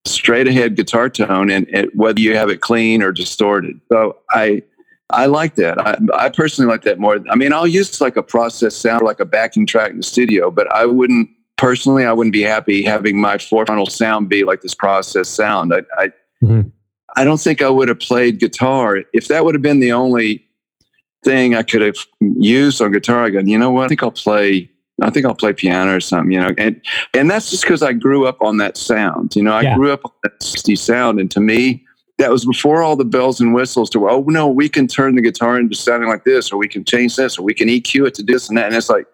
[0.06, 3.80] straight ahead guitar tone, and, whether you have it clean or distorted.
[3.91, 4.62] So I
[5.10, 5.80] I like that.
[5.80, 7.20] I, I personally like that more.
[7.30, 10.52] I mean, I'll use like a process sound, like a backing track in the studio,
[10.52, 12.06] but I wouldn't personally.
[12.06, 15.74] I wouldn't be happy having my four sound be like this process sound.
[15.74, 16.08] I, I
[16.44, 16.70] mm-hmm
[17.15, 20.45] I don't think I would have played guitar if that would have been the only
[21.24, 23.26] thing I could have used on guitar.
[23.26, 23.86] I go, you know what?
[23.86, 24.69] I think I'll play.
[25.02, 26.80] I think I'll play piano or something, you know, and
[27.15, 29.36] and that's just because I grew up on that sound.
[29.36, 29.76] You know, I yeah.
[29.76, 31.84] grew up on that 60 sound, and to me,
[32.19, 33.89] that was before all the bells and whistles.
[33.91, 36.84] To oh no, we can turn the guitar into sounding like this, or we can
[36.84, 38.67] change this, or we can EQ it to this and that.
[38.67, 39.08] And it's like,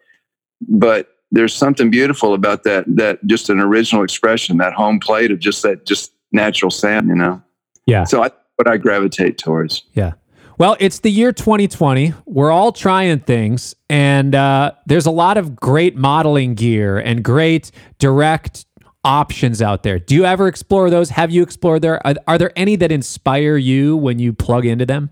[0.67, 2.83] but there's something beautiful about that.
[2.87, 7.07] That just an original expression, that home plate of just that just natural sound.
[7.07, 7.41] You know.
[7.87, 8.03] Yeah.
[8.03, 9.83] So I what I gravitate towards.
[9.93, 10.13] Yeah.
[10.59, 12.13] Well, it's the year 2020.
[12.25, 17.71] We're all trying things, and uh, there's a lot of great modeling gear and great
[17.99, 18.65] direct
[19.03, 19.99] options out there.
[19.99, 21.11] Do you ever explore those?
[21.11, 22.05] Have you explored there?
[22.05, 25.11] Are, are there any that inspire you when you plug into them?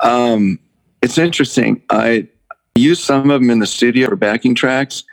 [0.00, 0.58] Um,
[1.02, 1.82] it's interesting.
[1.90, 2.26] I
[2.74, 5.04] use some of them in the studio for backing tracks.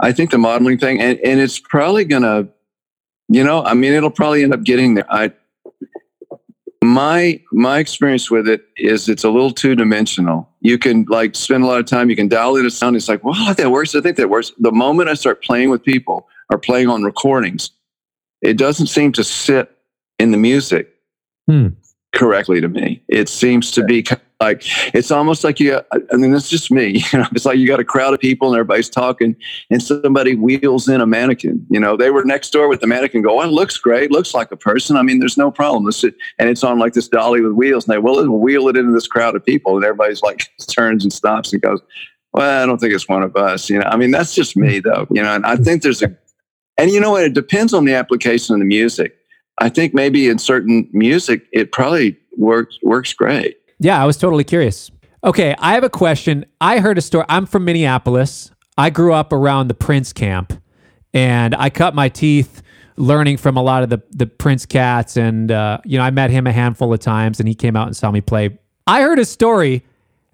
[0.00, 2.48] I think the modeling thing, and, and it's probably going to,
[3.28, 5.12] you know, I mean, it'll probably end up getting there.
[5.12, 5.32] I,
[6.82, 10.48] my my experience with it is it's a little two dimensional.
[10.60, 12.08] You can like spend a lot of time.
[12.08, 12.96] You can dial in a sound.
[12.96, 13.94] It's like, wow, that works.
[13.94, 14.52] I think that works.
[14.58, 17.70] The moment I start playing with people or playing on recordings,
[18.40, 19.70] it doesn't seem to sit
[20.18, 20.94] in the music
[21.46, 21.68] hmm.
[22.12, 23.02] Correctly to me.
[23.08, 24.04] It seems to be
[24.40, 24.62] like
[24.94, 25.80] it's almost like you.
[25.92, 27.04] I mean, it's just me.
[27.12, 29.36] You know, it's like you got a crowd of people and everybody's talking,
[29.68, 31.66] and somebody wheels in a mannequin.
[31.70, 33.22] You know, they were next door with the mannequin.
[33.22, 34.10] Go, oh, it looks great.
[34.10, 34.96] Looks like a person.
[34.96, 35.86] I mean, there's no problem.
[36.38, 39.06] and it's on like this dolly with wheels, and they will wheel it into this
[39.06, 41.80] crowd of people, and everybody's like turns and stops and goes.
[42.32, 43.68] Well, I don't think it's one of us.
[43.68, 45.06] You know, I mean, that's just me though.
[45.10, 46.16] You know, and I think there's a,
[46.78, 47.24] and you know what?
[47.24, 49.16] It depends on the application of the music.
[49.60, 53.58] I think maybe in certain music, it probably works works great.
[53.78, 54.90] Yeah, I was totally curious.
[55.22, 56.46] Okay, I have a question.
[56.60, 57.26] I heard a story.
[57.28, 58.50] I'm from Minneapolis.
[58.78, 60.54] I grew up around the Prince camp,
[61.12, 62.62] and I cut my teeth
[62.96, 65.16] learning from a lot of the the Prince cats.
[65.16, 67.86] And uh, you know, I met him a handful of times, and he came out
[67.86, 68.58] and saw me play.
[68.86, 69.84] I heard a story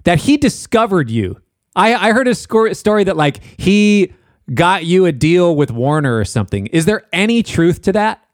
[0.04, 1.40] that he discovered you.
[1.74, 4.12] I, I heard a sco- story that like he
[4.54, 6.66] got you a deal with Warner or something.
[6.68, 8.25] Is there any truth to that?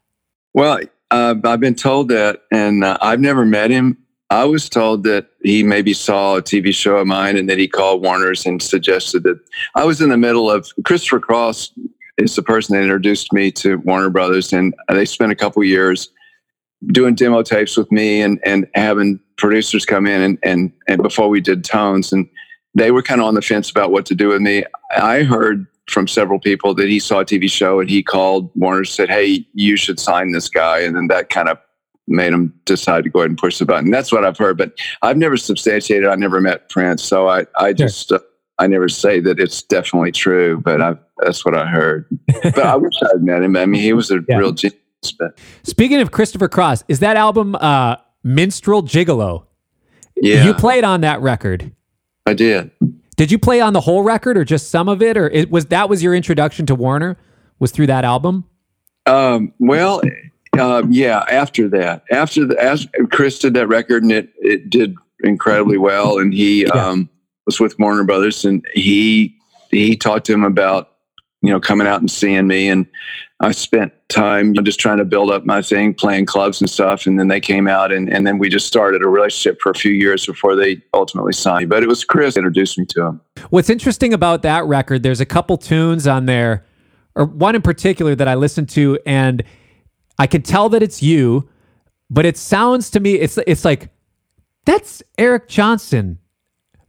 [0.55, 3.99] Well, uh, I've been told that, and uh, I've never met him.
[4.31, 7.69] I was told that he maybe saw a TV show of mine and that he
[7.69, 9.39] called Warner's and suggested that
[9.75, 11.73] I was in the middle of Christopher Cross
[12.17, 16.09] is the person that introduced me to Warner Brothers, and they spent a couple years
[16.89, 21.29] doing demo tapes with me and and having producers come in and and and before
[21.29, 22.29] we did tones and
[22.75, 24.65] they were kind of on the fence about what to do with me.
[24.97, 28.85] I heard from several people that he saw a TV show and he called Warner
[28.85, 31.59] said, "Hey, you should sign this guy," and then that kind of
[32.09, 33.91] made him decide to go ahead and push the button.
[33.91, 36.09] That's what I've heard, but I've never substantiated.
[36.09, 38.21] I never met Prince, so I I just uh,
[38.59, 42.07] I never say that it's definitely true, but I that's what I heard.
[42.43, 43.57] but I wish I'd met him.
[43.57, 44.37] I mean, he was a yeah.
[44.37, 44.79] real genius.
[45.19, 45.39] But.
[45.65, 49.47] Speaking of Christopher Cross, is that album uh, Minstrel Gigolo?
[50.15, 51.73] Yeah, you played on that record.
[52.25, 52.71] I did.
[53.17, 55.67] Did you play on the whole record or just some of it, or it was
[55.67, 57.19] that was your introduction to Warner?
[57.59, 58.45] Was through that album?
[59.07, 60.01] Um, well,
[60.59, 61.25] uh, yeah.
[61.29, 66.19] After that, after the as Chris did that record and it it did incredibly well,
[66.19, 66.71] and he yeah.
[66.71, 67.09] um,
[67.47, 69.37] was with Warner Brothers, and he
[69.71, 70.92] he talked to him about
[71.43, 72.87] you know coming out and seeing me, and
[73.41, 77.07] I spent time just trying to build up my thing, playing clubs and stuff.
[77.07, 79.75] And then they came out, and, and then we just started a relationship for a
[79.75, 81.69] few years before they ultimately signed.
[81.69, 83.21] But it was Chris introduced me to him.
[83.51, 86.65] What's interesting about that record, there's a couple tunes on there,
[87.17, 89.43] or one in particular that I listened to, and
[90.19, 91.49] I can tell that it's you,
[92.09, 93.91] but it sounds to me, it's it's like
[94.65, 96.19] that's Eric Johnson.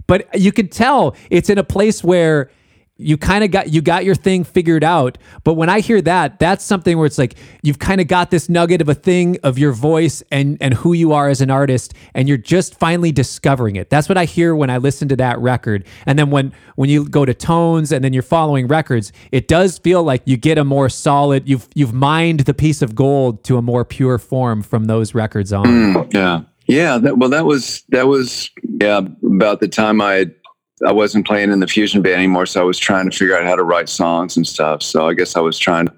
[0.05, 2.51] But you can tell it's in a place where
[2.97, 6.39] you kind of got you got your thing figured out but when i hear that
[6.39, 9.57] that's something where it's like you've kind of got this nugget of a thing of
[9.57, 13.75] your voice and and who you are as an artist and you're just finally discovering
[13.75, 13.89] it.
[13.89, 15.85] That's what i hear when i listen to that record.
[16.05, 19.79] And then when when you go to tones and then you're following records it does
[19.79, 23.57] feel like you get a more solid you've you've mined the piece of gold to
[23.57, 25.65] a more pure form from those records on.
[25.65, 26.41] Mm, yeah.
[26.65, 28.49] Yeah that, well that was that was
[28.81, 30.35] yeah about the time i had
[30.85, 33.45] I wasn't playing in the fusion band anymore, so I was trying to figure out
[33.45, 34.81] how to write songs and stuff.
[34.81, 35.93] So I guess I was trying to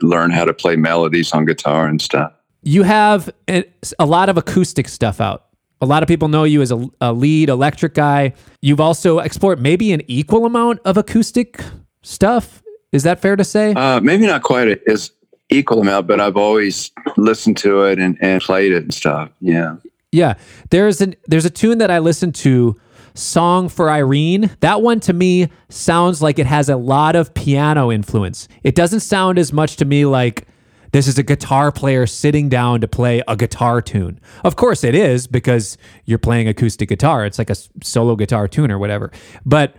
[0.00, 2.32] learn how to play melodies on guitar and stuff.
[2.62, 3.64] You have a,
[3.98, 5.46] a lot of acoustic stuff out.
[5.80, 8.34] A lot of people know you as a, a lead electric guy.
[8.60, 11.60] You've also explored maybe an equal amount of acoustic
[12.02, 12.62] stuff.
[12.92, 13.72] Is that fair to say?
[13.74, 15.10] Uh, maybe not quite as
[15.50, 19.30] equal amount, but I've always listened to it and, and played it and stuff.
[19.40, 19.76] Yeah.
[20.12, 20.34] Yeah.
[20.70, 22.78] There's an there's a tune that I listened to
[23.14, 27.92] Song for Irene, that one to me sounds like it has a lot of piano
[27.92, 28.48] influence.
[28.62, 30.46] It doesn't sound as much to me like
[30.92, 34.20] this is a guitar player sitting down to play a guitar tune.
[34.44, 37.24] Of course it is because you're playing acoustic guitar.
[37.24, 39.10] It's like a solo guitar tune or whatever.
[39.44, 39.74] But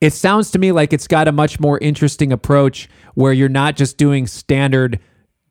[0.00, 3.76] it sounds to me like it's got a much more interesting approach where you're not
[3.76, 5.00] just doing standard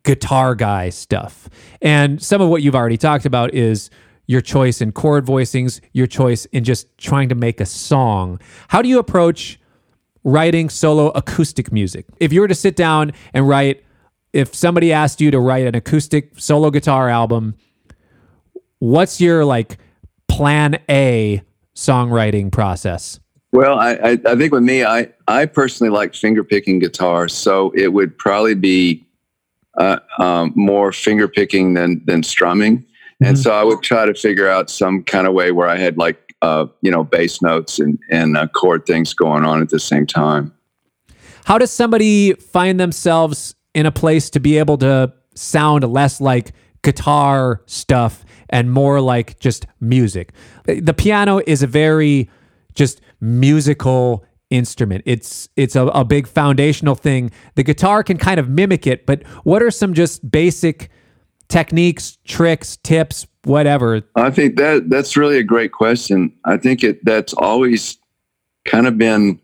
[0.03, 1.49] guitar guy stuff.
[1.81, 3.89] And some of what you've already talked about is
[4.28, 8.40] your choice in chord voicings, your choice in just trying to make a song.
[8.68, 9.60] How do you approach
[10.24, 12.06] writing solo acoustic music?
[12.20, 13.84] If you were to sit down and write,
[14.34, 17.56] if somebody asked you to write an acoustic solo guitar album,
[18.80, 19.78] what's your like
[20.28, 21.42] plan A
[21.74, 23.20] songwriting process?
[23.54, 27.72] Well, I, I, I think with me, I, I personally like finger picking guitars, so
[27.72, 29.08] it would probably be
[29.78, 32.86] uh, um, more finger picking than than strumming.
[33.19, 33.41] And mm-hmm.
[33.41, 36.36] so I would try to figure out some kind of way where I had like,
[36.41, 40.06] uh, you know, bass notes and, and uh, chord things going on at the same
[40.06, 40.53] time.
[41.45, 46.51] How does somebody find themselves in a place to be able to sound less like
[46.84, 50.34] guitar stuff and more like just music?
[50.65, 52.30] The piano is a very
[52.75, 55.03] just musical instrument.
[55.06, 57.32] It's it's a, a big foundational thing.
[57.56, 60.89] The guitar can kind of mimic it, but what are some just basic
[61.49, 64.03] techniques, tricks, tips, whatever?
[64.15, 66.33] I think that that's really a great question.
[66.45, 67.97] I think it that's always
[68.65, 69.39] kind of been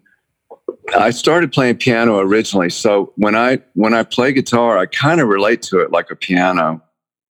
[0.98, 2.70] I started playing piano originally.
[2.70, 6.16] So when I when I play guitar, I kind of relate to it like a
[6.16, 6.82] piano.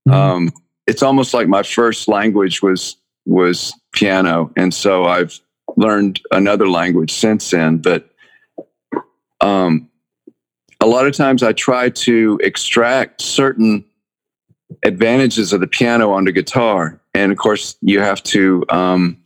[0.07, 0.13] Mm-hmm.
[0.13, 0.51] Um,
[0.87, 5.39] it's almost like my first language was was piano, and so I've
[5.77, 7.77] learned another language since then.
[7.77, 8.09] But
[9.39, 9.89] um,
[10.81, 13.85] a lot of times, I try to extract certain
[14.83, 16.99] advantages of the piano onto guitar.
[17.13, 19.23] And of course, you have to, um,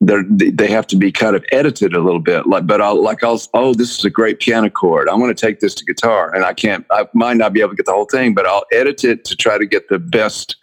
[0.00, 2.46] they have to be kind of edited a little bit.
[2.46, 5.08] Like, but I'll like I'll oh this is a great piano chord.
[5.08, 6.86] I want to take this to guitar, and I can't.
[6.92, 9.36] I might not be able to get the whole thing, but I'll edit it to
[9.36, 10.56] try to get the best,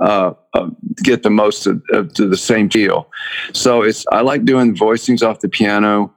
[0.00, 0.70] uh, uh,
[1.02, 3.10] get the most of, of, to the same feel.
[3.52, 6.12] So it's I like doing voicings off the piano,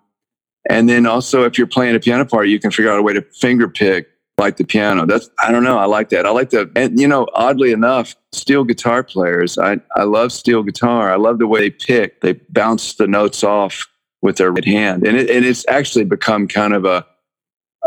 [0.70, 3.14] and then also if you're playing a piano part, you can figure out a way
[3.14, 4.08] to finger pick
[4.38, 5.06] like the piano.
[5.06, 5.78] That's I don't know.
[5.78, 6.26] I like that.
[6.26, 9.58] I like the and you know, oddly enough, steel guitar players.
[9.58, 11.12] I I love steel guitar.
[11.12, 12.22] I love the way they pick.
[12.22, 13.88] They bounce the notes off
[14.22, 17.06] with their right hand, and it, and it's actually become kind of a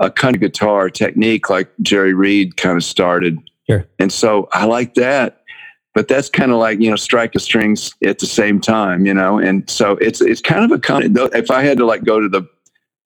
[0.01, 3.39] a kind of guitar technique like Jerry Reed kind of started.
[3.69, 3.87] Sure.
[3.99, 5.43] And so I like that.
[5.95, 9.13] But that's kind of like you know strike the strings at the same time, you
[9.13, 9.39] know.
[9.39, 12.21] And so it's it's kind of a kind of if I had to like go
[12.21, 12.49] to the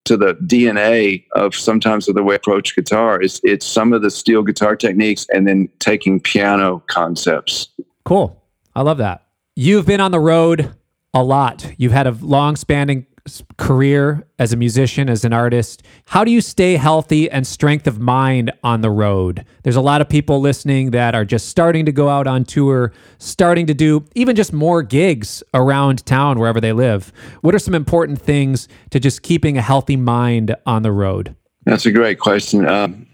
[0.05, 3.21] to the DNA of sometimes of the way I approach guitar.
[3.21, 7.69] It's it's some of the steel guitar techniques and then taking piano concepts.
[8.05, 8.43] Cool.
[8.75, 9.27] I love that.
[9.55, 10.75] You've been on the road
[11.15, 11.71] a lot.
[11.77, 13.07] You've had a long spanning
[13.57, 15.83] career as a musician, as an artist.
[16.07, 19.45] How do you stay healthy and strength of mind on the road?
[19.63, 22.93] There's a lot of people listening that are just starting to go out on tour,
[23.19, 27.13] starting to do even just more gigs around town wherever they live.
[27.43, 31.37] What are some important things to just keeping a healthy mind on the road?
[31.65, 32.67] That's a great question.
[32.67, 33.07] Um,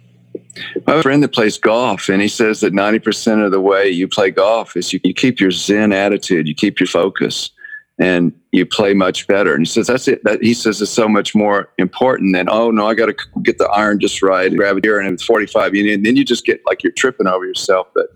[0.86, 3.88] I have a friend that plays golf, and he says that 90% of the way
[3.88, 7.50] you play golf is you, you keep your Zen attitude, you keep your focus
[7.98, 9.54] and you play much better.
[9.54, 10.22] And he says that's it.
[10.24, 13.58] That he says it's so much more important than oh no, I got to get
[13.58, 15.72] the iron just right, grab it here, and it's forty five.
[15.74, 17.88] And then you just get like you're tripping over yourself.
[17.94, 18.06] But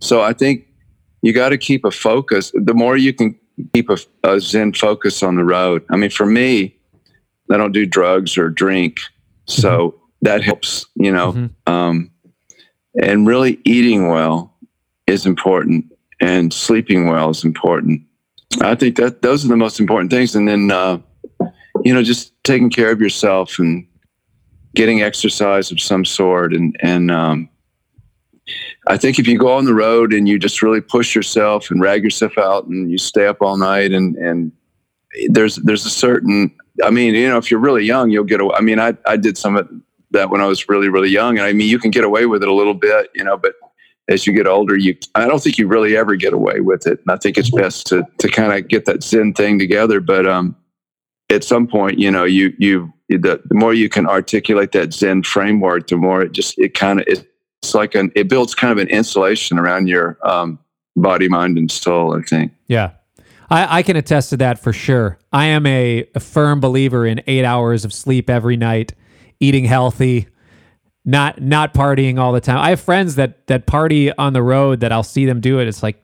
[0.00, 0.66] so I think
[1.22, 2.52] you got to keep a focus.
[2.54, 3.38] The more you can
[3.74, 5.84] keep a, a, Zen focus on the road.
[5.90, 6.76] I mean, for me,
[7.50, 9.00] I don't do drugs or drink,
[9.46, 9.98] so mm-hmm.
[10.22, 10.86] that helps.
[10.94, 11.72] You know, mm-hmm.
[11.72, 12.10] um,
[13.02, 14.56] and really eating well
[15.06, 18.02] is important, and sleeping well is important
[18.60, 20.34] I think that those are the most important things.
[20.34, 20.98] And then, uh,
[21.84, 23.86] you know, just taking care of yourself and
[24.74, 26.54] getting exercise of some sort.
[26.54, 27.48] And, and, um,
[28.86, 31.80] I think if you go on the road and you just really push yourself and
[31.80, 34.52] rag yourself out and you stay up all night and, and
[35.28, 38.54] there's, there's a certain, I mean, you know, if you're really young, you'll get away.
[38.56, 39.68] I mean, I, I did some of
[40.12, 41.38] that when I was really, really young.
[41.38, 43.54] And I mean, you can get away with it a little bit, you know, but
[44.08, 47.00] as you get older, you I don't think you really ever get away with it.
[47.00, 50.00] And I think it's best to to kind of get that Zen thing together.
[50.00, 50.56] But um,
[51.30, 55.22] at some point, you know, you you the, the more you can articulate that Zen
[55.22, 58.78] framework, the more it just it kind of it's like an it builds kind of
[58.78, 60.58] an insulation around your um,
[60.94, 62.16] body, mind, and soul.
[62.16, 62.52] I think.
[62.68, 62.92] Yeah.
[63.48, 65.18] I, I can attest to that for sure.
[65.32, 68.92] I am a, a firm believer in eight hours of sleep every night,
[69.38, 70.26] eating healthy,
[71.06, 72.58] not not partying all the time.
[72.58, 75.68] I have friends that that party on the road that I'll see them do it.
[75.68, 76.02] It's like,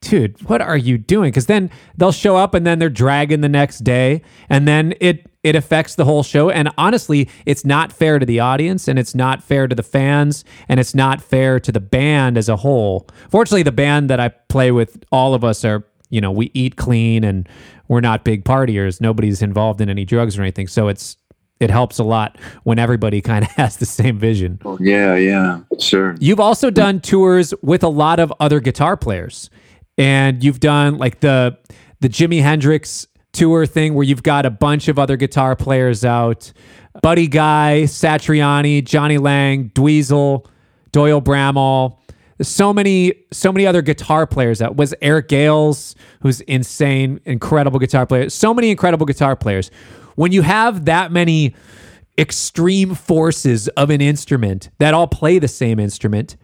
[0.00, 1.30] dude, what are you doing?
[1.30, 5.28] Because then they'll show up and then they're dragging the next day, and then it
[5.42, 6.50] it affects the whole show.
[6.50, 10.44] And honestly, it's not fair to the audience, and it's not fair to the fans,
[10.68, 13.08] and it's not fair to the band as a whole.
[13.30, 16.76] Fortunately, the band that I play with, all of us are you know we eat
[16.76, 17.48] clean and
[17.88, 19.00] we're not big partiers.
[19.00, 21.16] Nobody's involved in any drugs or anything, so it's
[21.60, 24.60] it helps a lot when everybody kind of has the same vision.
[24.80, 26.16] Yeah, yeah, sure.
[26.18, 29.50] You've also done tours with a lot of other guitar players,
[29.98, 31.58] and you've done like the
[32.00, 36.52] the Jimi Hendrix tour thing where you've got a bunch of other guitar players out.
[37.02, 40.46] Buddy Guy, Satriani, Jonny Lang, Dweezil,
[40.92, 41.98] Doyle Bramhall.
[42.42, 44.58] So many, so many other guitar players.
[44.58, 48.28] That was Eric Gales, who's insane, incredible guitar player.
[48.28, 49.70] So many incredible guitar players
[50.16, 51.54] when you have that many
[52.18, 56.36] extreme forces of an instrument that all play the same instrument,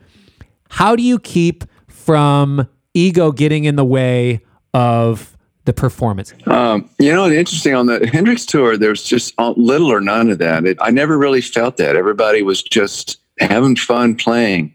[0.71, 4.41] how do you keep from ego getting in the way
[4.75, 6.35] of the performance?
[6.47, 10.39] Um, you know, the interesting on the Hendrix tour, there's just little or none of
[10.39, 10.65] that.
[10.67, 11.97] It, I never really felt that.
[11.97, 14.75] Everybody was just having fun playing.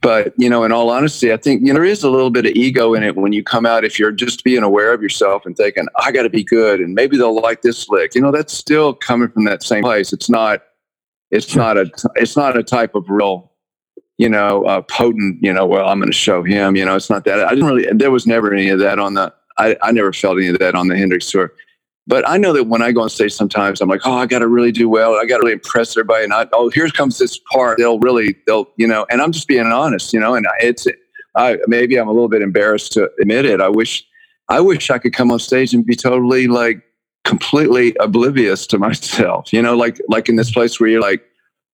[0.00, 2.46] But, you know, in all honesty, I think, you know, there is a little bit
[2.46, 5.44] of ego in it when you come out, if you're just being aware of yourself
[5.44, 8.14] and thinking, I got to be good and maybe they'll like this lick.
[8.14, 10.12] You know, that's still coming from that same place.
[10.12, 10.62] It's not,
[11.32, 13.52] it's not a, it's not a type of real,
[14.18, 17.10] you know, uh, potent, you know, well, I'm going to show him, you know, it's
[17.10, 17.40] not that.
[17.40, 20.38] I didn't really, there was never any of that on the, I, I never felt
[20.38, 21.52] any of that on the Hendrix tour.
[22.08, 24.38] But I know that when I go on stage, sometimes I'm like, oh, I got
[24.38, 25.14] to really do well.
[25.16, 26.24] I got to really impress everybody.
[26.24, 27.76] And I, oh, here comes this part.
[27.76, 30.86] They'll really, they'll, you know, and I'm just being honest, you know, and it's,
[31.36, 33.60] I, maybe I'm a little bit embarrassed to admit it.
[33.60, 34.06] I wish,
[34.48, 36.82] I wish I could come on stage and be totally like
[37.24, 41.22] completely oblivious to myself, you know, like, like in this place where you're like,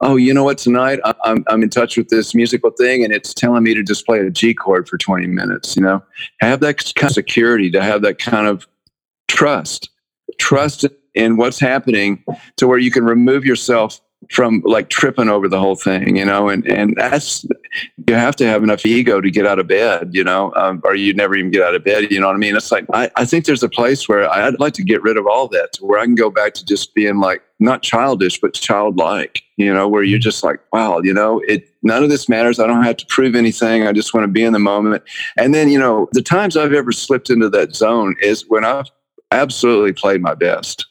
[0.01, 3.33] oh, you know what, tonight I'm, I'm in touch with this musical thing and it's
[3.33, 6.03] telling me to just play a G chord for 20 minutes, you know,
[6.41, 8.67] have that kind of security, to have that kind of
[9.29, 9.91] trust
[10.39, 12.25] trust in what's happening
[12.57, 16.49] to where you can remove yourself from like tripping over the whole thing, you know,
[16.49, 17.45] and, and that's,
[18.09, 20.95] you have to have enough ego to get out of bed, you know, um, or
[20.95, 22.11] you never even get out of bed.
[22.11, 22.57] You know what I mean?
[22.57, 25.27] It's like, I, I think there's a place where I'd like to get rid of
[25.27, 28.55] all that to where I can go back to just being like, not childish, but
[28.55, 32.59] childlike, you know, where you're just like, wow, you know, it, none of this matters.
[32.59, 33.87] I don't have to prove anything.
[33.87, 35.03] I just want to be in the moment.
[35.37, 38.91] And then, you know, the times I've ever slipped into that zone is when I've
[39.31, 40.87] absolutely played my best.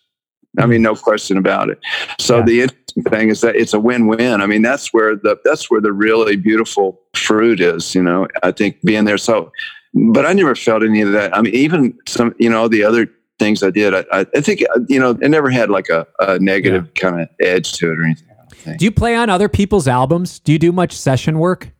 [0.59, 1.79] I mean, no question about it.
[2.19, 2.45] So yeah.
[2.45, 4.41] the interesting thing is that it's a win-win.
[4.41, 7.95] I mean, that's where the that's where the really beautiful fruit is.
[7.95, 9.17] You know, I think being there.
[9.17, 9.51] So,
[9.93, 11.35] but I never felt any of that.
[11.35, 13.09] I mean, even some, you know, the other
[13.39, 13.93] things I did.
[13.93, 17.01] I, I, think you know it never had like a, a negative yeah.
[17.01, 18.77] kind of edge to it or anything.
[18.77, 20.39] Do you play on other people's albums?
[20.39, 21.71] Do you do much session work?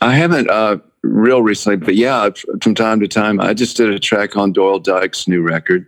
[0.00, 2.28] I haven't uh, real recently, but yeah,
[2.62, 3.40] from time to time.
[3.40, 5.86] I just did a track on Doyle Dykes' new record.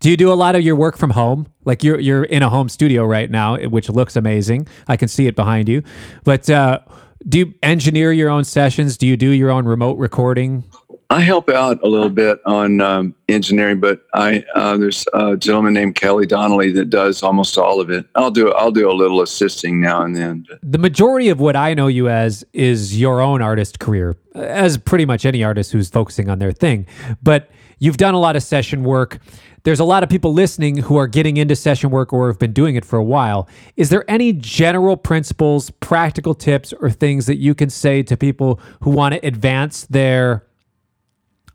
[0.00, 1.46] Do you do a lot of your work from home?
[1.64, 4.66] Like you're you're in a home studio right now, which looks amazing.
[4.88, 5.82] I can see it behind you.
[6.24, 6.80] But uh,
[7.28, 8.96] do you engineer your own sessions?
[8.96, 10.64] Do you do your own remote recording?
[11.10, 15.74] I help out a little bit on um, engineering, but I uh, there's a gentleman
[15.74, 18.06] named Kelly Donnelly that does almost all of it.
[18.14, 20.46] I'll do I'll do a little assisting now and then.
[20.62, 25.04] The majority of what I know you as is your own artist career, as pretty
[25.04, 26.86] much any artist who's focusing on their thing.
[27.20, 27.50] But
[27.80, 29.18] you've done a lot of session work.
[29.64, 32.52] There's a lot of people listening who are getting into session work or have been
[32.52, 33.48] doing it for a while.
[33.76, 38.60] Is there any general principles, practical tips, or things that you can say to people
[38.82, 40.46] who want to advance their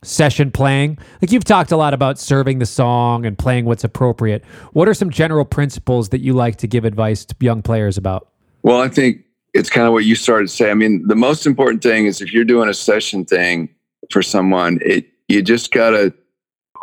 [0.06, 0.98] session playing?
[1.22, 4.44] Like you've talked a lot about serving the song and playing what's appropriate.
[4.74, 8.30] What are some general principles that you like to give advice to young players about?
[8.64, 10.72] Well, I think it's kind of what you started to say.
[10.72, 13.70] I mean, the most important thing is if you're doing a session thing
[14.12, 16.14] for someone, it you just gotta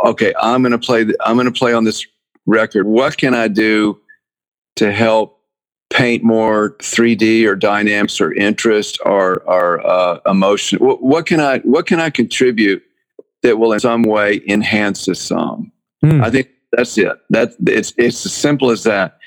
[0.05, 2.07] okay, I'm gonna play I'm gonna play on this
[2.47, 2.87] record.
[2.87, 4.01] What can I do
[4.77, 5.39] to help
[5.91, 10.79] paint more 3D or dynamics or interest or, or uh, emotion?
[10.79, 12.83] What, what, can I what can I contribute
[13.43, 15.71] that will in some way enhance the song.
[16.05, 16.23] Mm.
[16.23, 17.13] I think that's it.
[17.31, 19.19] That it's it's as simple as that.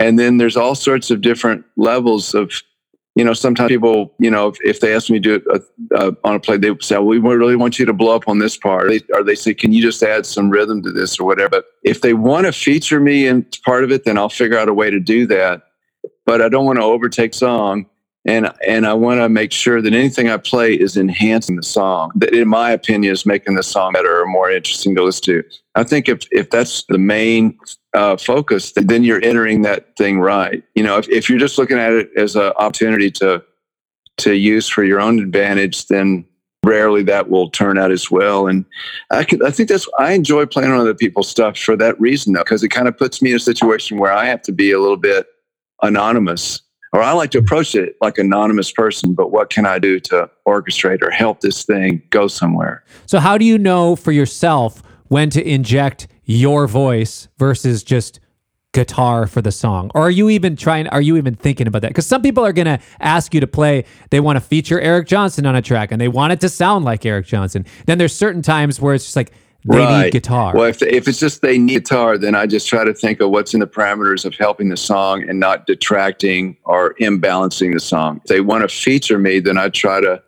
[0.00, 2.50] And then there's all sorts of different levels of,
[3.14, 5.44] you know, sometimes people, you know, if, if they ask me to do it
[5.94, 8.26] uh, uh, on a play, they say, well, we really want you to blow up
[8.26, 8.86] on this part.
[8.86, 11.50] Or they, or they say, can you just add some rhythm to this or whatever?
[11.50, 14.68] But if they want to feature me in part of it, then I'll figure out
[14.68, 15.62] a way to do that.
[16.26, 17.86] But I don't want to overtake song
[18.26, 22.12] and and I want to make sure that anything I play is enhancing the song.
[22.16, 25.44] That, in my opinion, is making the song better or more interesting to listen to.
[25.74, 27.58] I think if if that's the main
[27.92, 30.62] uh, focus, then you're entering that thing right.
[30.74, 33.42] You know, if if you're just looking at it as an opportunity to
[34.18, 36.24] to use for your own advantage, then
[36.64, 38.46] rarely that will turn out as well.
[38.46, 38.64] And
[39.10, 42.32] I can, I think that's I enjoy playing on other people's stuff for that reason,
[42.32, 44.72] though, because it kind of puts me in a situation where I have to be
[44.72, 45.26] a little bit
[45.82, 46.63] anonymous
[46.94, 50.30] or I like to approach it like anonymous person, but what can I do to
[50.46, 52.84] orchestrate or help this thing go somewhere?
[53.06, 58.20] So how do you know for yourself when to inject your voice versus just
[58.72, 59.90] guitar for the song?
[59.92, 61.88] Or are you even trying are you even thinking about that?
[61.88, 65.46] Because some people are gonna ask you to play, they want to feature Eric Johnson
[65.46, 67.66] on a track and they want it to sound like Eric Johnson.
[67.86, 69.32] Then there's certain times where it's just like
[69.64, 70.04] they right.
[70.04, 70.52] need guitar.
[70.54, 73.30] Well, if, if it's just they need guitar, then I just try to think of
[73.30, 78.20] what's in the parameters of helping the song and not detracting or imbalancing the song.
[78.24, 80.22] If they want to feature me, then I try to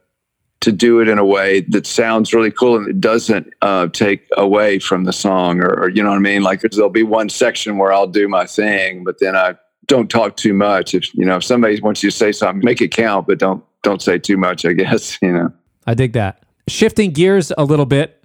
[0.60, 4.26] to do it in a way that sounds really cool and it doesn't uh, take
[4.36, 6.42] away from the song or, or, you know what I mean?
[6.42, 9.54] Like there'll be one section where I'll do my thing, but then I
[9.86, 10.94] don't talk too much.
[10.94, 13.62] If you know, if somebody wants you to say something, make it count, but don't
[13.82, 15.52] don't say too much, I guess, you know.
[15.86, 16.42] I dig that.
[16.68, 18.15] Shifting gears a little bit,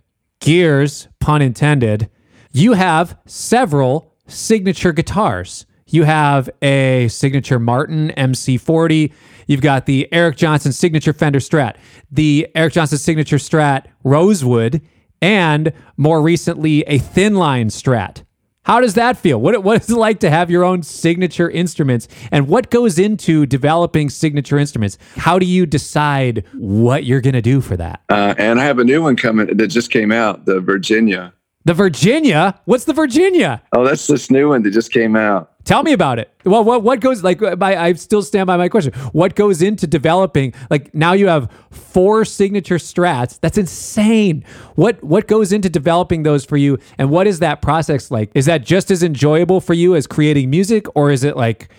[0.42, 2.10] gears, pun intended,
[2.52, 5.66] you have several signature guitars.
[5.88, 9.14] You have a signature Martin MC40.
[9.48, 11.76] You've got the Eric Johnson signature Fender Strat,
[12.12, 14.82] the Eric Johnson signature Strat Rosewood,
[15.22, 18.24] and more recently a thin line Strat.
[18.64, 19.42] How does that feel?
[19.42, 22.08] What, what is it like to have your own signature instruments?
[22.32, 25.00] And what goes into developing signature instruments?
[25.16, 28.02] How do you decide what you're going to do for that?
[28.10, 31.34] Uh, and I have a new one coming that just came out, the Virginia.
[31.66, 32.60] The Virginia?
[32.66, 33.64] What's the Virginia?
[33.74, 35.51] Oh, that's this new one that just came out.
[35.64, 36.34] Tell me about it.
[36.44, 37.42] Well, what what goes like?
[37.42, 38.94] Uh, my, I still stand by my question.
[39.12, 40.54] What goes into developing?
[40.70, 43.40] Like now you have four signature strats.
[43.40, 44.44] That's insane.
[44.76, 46.80] What what goes into developing those for you?
[46.98, 48.32] And what is that process like?
[48.34, 51.70] Is that just as enjoyable for you as creating music, or is it like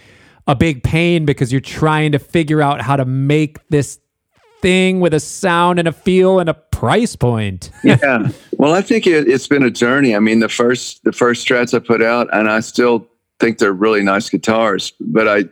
[0.46, 3.98] a big pain because you're trying to figure out how to make this
[4.60, 7.70] thing with a sound and a feel and a price point.
[7.84, 8.28] yeah.
[8.52, 10.16] Well, I think it, has been a journey.
[10.16, 13.06] I mean, the first the first strats I put out, and I still
[13.42, 15.44] think they're really nice guitars, but I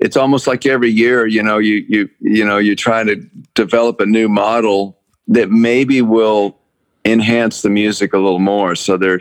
[0.00, 3.16] it's almost like every year, you know, you you you know, you're trying to
[3.54, 4.98] develop a new model
[5.28, 6.56] that maybe will
[7.04, 8.74] enhance the music a little more.
[8.74, 9.20] So there,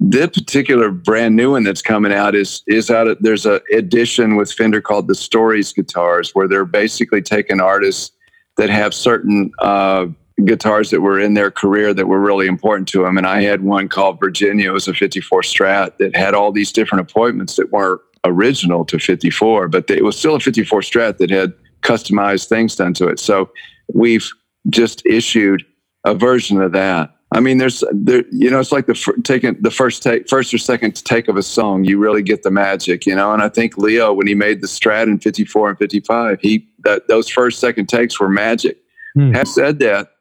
[0.00, 3.06] this particular brand new one that's coming out is is out.
[3.06, 8.10] Of, there's a edition with Fender called the Stories guitars, where they're basically taking artists
[8.56, 10.06] that have certain uh,
[10.44, 13.16] guitars that were in their career that were really important to them.
[13.16, 14.70] And I had one called Virginia.
[14.70, 18.98] It was a 54 Strat that had all these different appointments that weren't original to
[18.98, 23.20] 54, but it was still a 54 Strat that had customized things done to it.
[23.20, 23.50] So
[23.92, 24.28] we've
[24.70, 25.64] just issued
[26.04, 27.10] a version of that.
[27.32, 30.54] I mean, there's there, you know, it's like the fir- taking the first take, first
[30.54, 31.84] or second take of a song.
[31.84, 33.32] You really get the magic, you know.
[33.32, 37.08] And I think Leo, when he made the Strat in '54 and '55, he that
[37.08, 38.78] those first second takes were magic.
[39.14, 39.32] Hmm.
[39.32, 40.12] Have said that,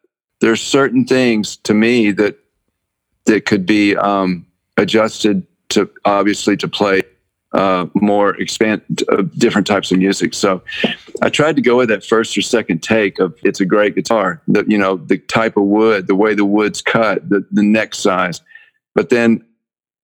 [0.44, 2.38] there's certain things to me that
[3.24, 7.02] that could be um, adjusted to obviously to play
[7.54, 10.34] uh, more expand uh, different types of music.
[10.34, 10.62] So
[11.22, 14.42] I tried to go with that first or second take of it's a great guitar.
[14.50, 17.96] The you know the type of wood, the way the wood's cut, the the neck
[17.96, 18.42] size.
[18.96, 19.46] But then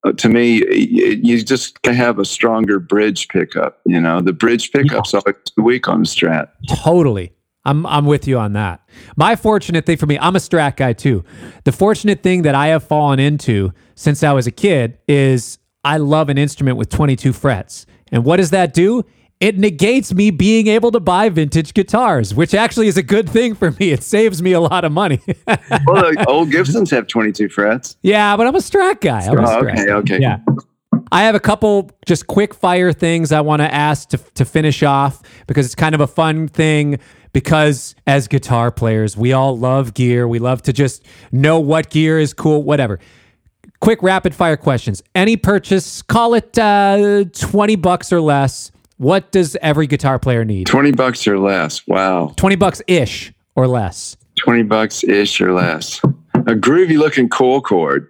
[0.05, 3.81] uh, to me, y- you just have a stronger bridge pickup.
[3.85, 6.47] You know the bridge pickup's always weak on the Strat.
[6.69, 7.33] Totally.
[7.69, 8.81] I'm I'm with you on that.
[9.15, 11.23] My fortunate thing for me, I'm a strat guy too.
[11.63, 15.97] The fortunate thing that I have fallen into since I was a kid is I
[15.97, 17.85] love an instrument with 22 frets.
[18.11, 19.03] And what does that do?
[19.39, 23.55] It negates me being able to buy vintage guitars, which actually is a good thing
[23.55, 23.91] for me.
[23.91, 25.21] It saves me a lot of money.
[25.47, 27.95] Well, the old Gibsons have 22 frets.
[28.01, 29.21] yeah, but I'm a strat guy.
[29.21, 30.19] I'm a Oh, strat okay, okay.
[30.19, 30.39] Yeah.
[31.11, 34.83] I have a couple just quick fire things I want to ask to, to finish
[34.83, 36.99] off because it's kind of a fun thing.
[37.31, 40.27] Because as guitar players, we all love gear.
[40.27, 42.99] We love to just know what gear is cool, whatever.
[43.81, 45.03] Quick rapid fire questions.
[45.13, 48.71] Any purchase, call it uh, 20 bucks or less.
[48.97, 50.67] What does every guitar player need?
[50.67, 51.87] 20 bucks or less.
[51.87, 52.33] Wow.
[52.35, 54.17] 20 bucks ish or less.
[54.39, 56.01] 20 bucks ish or less.
[56.33, 58.09] A groovy looking coil cord.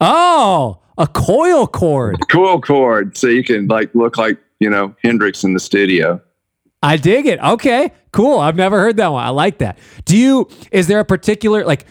[0.00, 2.16] Oh, a coil cord.
[2.30, 3.16] Coil cord.
[3.16, 6.22] So you can like look like, you know, Hendrix in the studio.
[6.82, 7.38] I dig it.
[7.40, 8.38] Okay, cool.
[8.38, 9.22] I've never heard that one.
[9.22, 9.78] I like that.
[10.04, 11.86] Do you, is there a particular, like,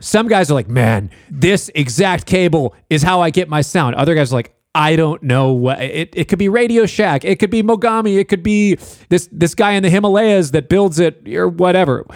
[0.00, 3.96] some guys are like, man, this exact cable is how I get my sound.
[3.96, 7.40] Other guys are like, I don't know what it, it could be Radio Shack, it
[7.40, 8.76] could be Mogami, it could be
[9.08, 12.06] this this guy in the Himalayas that builds it or whatever.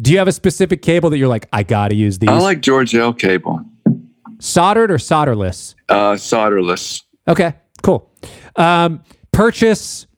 [0.00, 2.30] Do you have a specific cable that you're like, I gotta use these?
[2.30, 3.60] I like George L cable.
[4.42, 5.76] Soldered or solderless?
[5.88, 7.02] Uh, solderless.
[7.28, 8.10] Okay, cool.
[8.56, 10.08] Um, purchase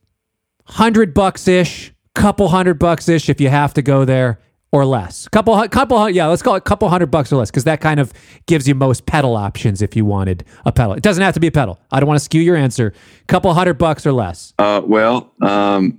[0.65, 4.41] hundred bucks ish, couple hundred bucks ish if you have to go there,
[4.73, 5.29] or less.
[5.29, 8.01] Couple, couple, yeah, let's call it a couple hundred bucks or less because that kind
[8.01, 8.15] of
[8.47, 10.95] gives you most pedal options if you wanted a pedal.
[10.95, 11.79] It doesn't have to be a pedal.
[11.93, 12.95] I don't want to skew your answer.
[13.27, 14.55] Couple hundred bucks or less.
[14.59, 15.99] Uh, well, um,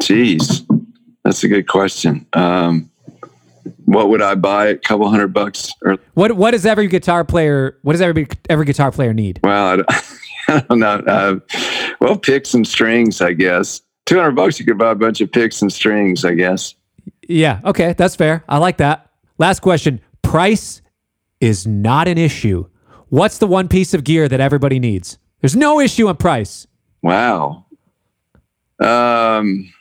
[0.00, 0.64] geez,
[1.22, 2.26] that's a good question.
[2.32, 2.90] Um,
[3.84, 4.66] what would I buy?
[4.68, 7.78] A couple hundred bucks or What What does every guitar player?
[7.82, 9.40] What does every every guitar player need?
[9.42, 9.88] well, I don't,
[10.48, 11.02] I don't know.
[11.06, 11.38] Uh,
[12.00, 13.80] well, picks and strings, I guess.
[14.04, 16.74] Two hundred bucks, you could buy a bunch of picks and strings, I guess.
[17.28, 18.44] Yeah, okay, that's fair.
[18.48, 19.10] I like that.
[19.38, 20.00] Last question.
[20.22, 20.80] Price
[21.40, 22.68] is not an issue.
[23.08, 25.18] What's the one piece of gear that everybody needs?
[25.40, 26.66] There's no issue on price.
[27.02, 27.66] Wow.
[28.80, 29.72] Um,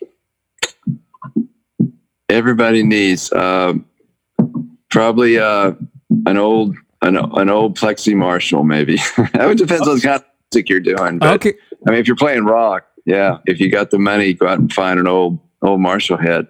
[2.30, 3.86] everybody needs um,
[4.90, 5.74] probably uh,
[6.26, 8.96] an old an, an old Plexi Marshall, maybe.
[9.34, 11.20] that depends on the kind of music you're doing.
[11.20, 11.54] But, Okay.
[11.88, 13.38] I mean, if you're playing rock, yeah.
[13.46, 16.48] If you got the money, go out and find an old old Marshall head.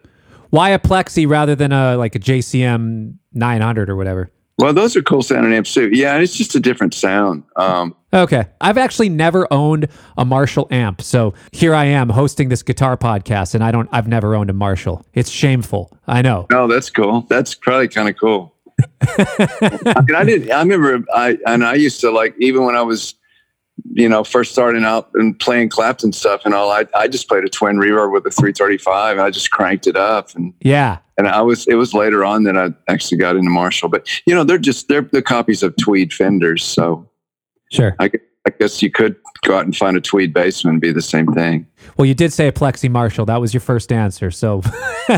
[0.51, 4.31] Why a Plexi rather than a like a JCM 900 or whatever?
[4.57, 5.89] Well, those are cool sounding amps too.
[5.91, 7.43] Yeah, and it's just a different sound.
[7.55, 8.45] Um, Okay.
[8.61, 11.01] I've actually never owned a Marshall amp.
[11.01, 14.53] So here I am hosting this guitar podcast and I don't I've never owned a
[14.53, 15.05] Marshall.
[15.13, 15.91] It's shameful.
[16.07, 16.47] I know.
[16.49, 17.25] No, that's cool.
[17.29, 18.55] That's probably kind of cool.
[19.01, 20.49] I mean, I did.
[20.49, 21.03] I remember.
[21.13, 23.15] I and I used to like even when I was,
[23.91, 26.71] you know, first starting out and playing Clapton stuff and all.
[26.71, 29.17] I I just played a twin reverb with a 335.
[29.17, 30.99] and I just cranked it up and Yeah.
[31.17, 31.67] And I was.
[31.67, 33.89] It was later on that I actually got into Marshall.
[33.89, 36.63] But you know, they're just they're the copies of Tweed Fenders.
[36.63, 37.09] So
[37.71, 37.95] Sure.
[37.99, 38.11] I,
[38.47, 41.27] I guess you could go out and find a Tweed bassman and be the same
[41.27, 41.67] thing.
[41.97, 43.25] Well, you did say a Plexi Marshall.
[43.25, 44.31] That was your first answer.
[44.31, 44.61] So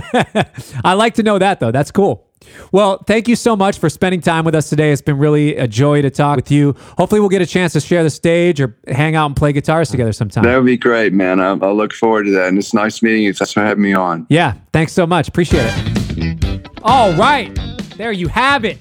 [0.84, 1.72] I like to know that, though.
[1.72, 2.26] That's cool.
[2.72, 4.91] Well, thank you so much for spending time with us today.
[4.91, 6.76] It's been really a joy to talk with you.
[6.98, 9.89] Hopefully, we'll get a chance to share the stage or hang out and play guitars
[9.89, 10.43] together sometime.
[10.43, 11.39] That would be great, man.
[11.39, 12.50] I, I look forward to that.
[12.50, 13.34] And it's nice meeting you.
[13.34, 14.26] Thanks for having me on.
[14.30, 15.28] Yeah, thanks so much.
[15.28, 16.70] Appreciate it.
[16.84, 17.58] All right.
[17.98, 18.78] There you have it.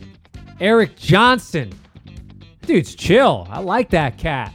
[0.60, 1.72] Eric Johnson.
[2.62, 3.46] Dude's chill.
[3.50, 4.52] I like that cat.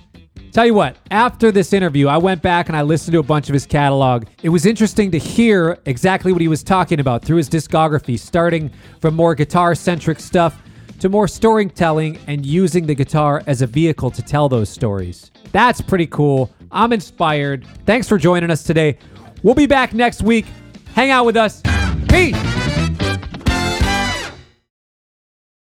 [0.52, 3.48] Tell you what, after this interview, I went back and I listened to a bunch
[3.48, 4.26] of his catalog.
[4.44, 8.70] It was interesting to hear exactly what he was talking about through his discography, starting
[9.00, 10.62] from more guitar centric stuff
[11.00, 15.32] to more storytelling and using the guitar as a vehicle to tell those stories.
[15.54, 16.52] That's pretty cool.
[16.70, 17.66] I'm inspired.
[17.86, 18.98] Thanks for joining us today.
[19.44, 20.46] We'll be back next week.
[20.94, 21.62] Hang out with us.
[22.10, 22.61] Peace.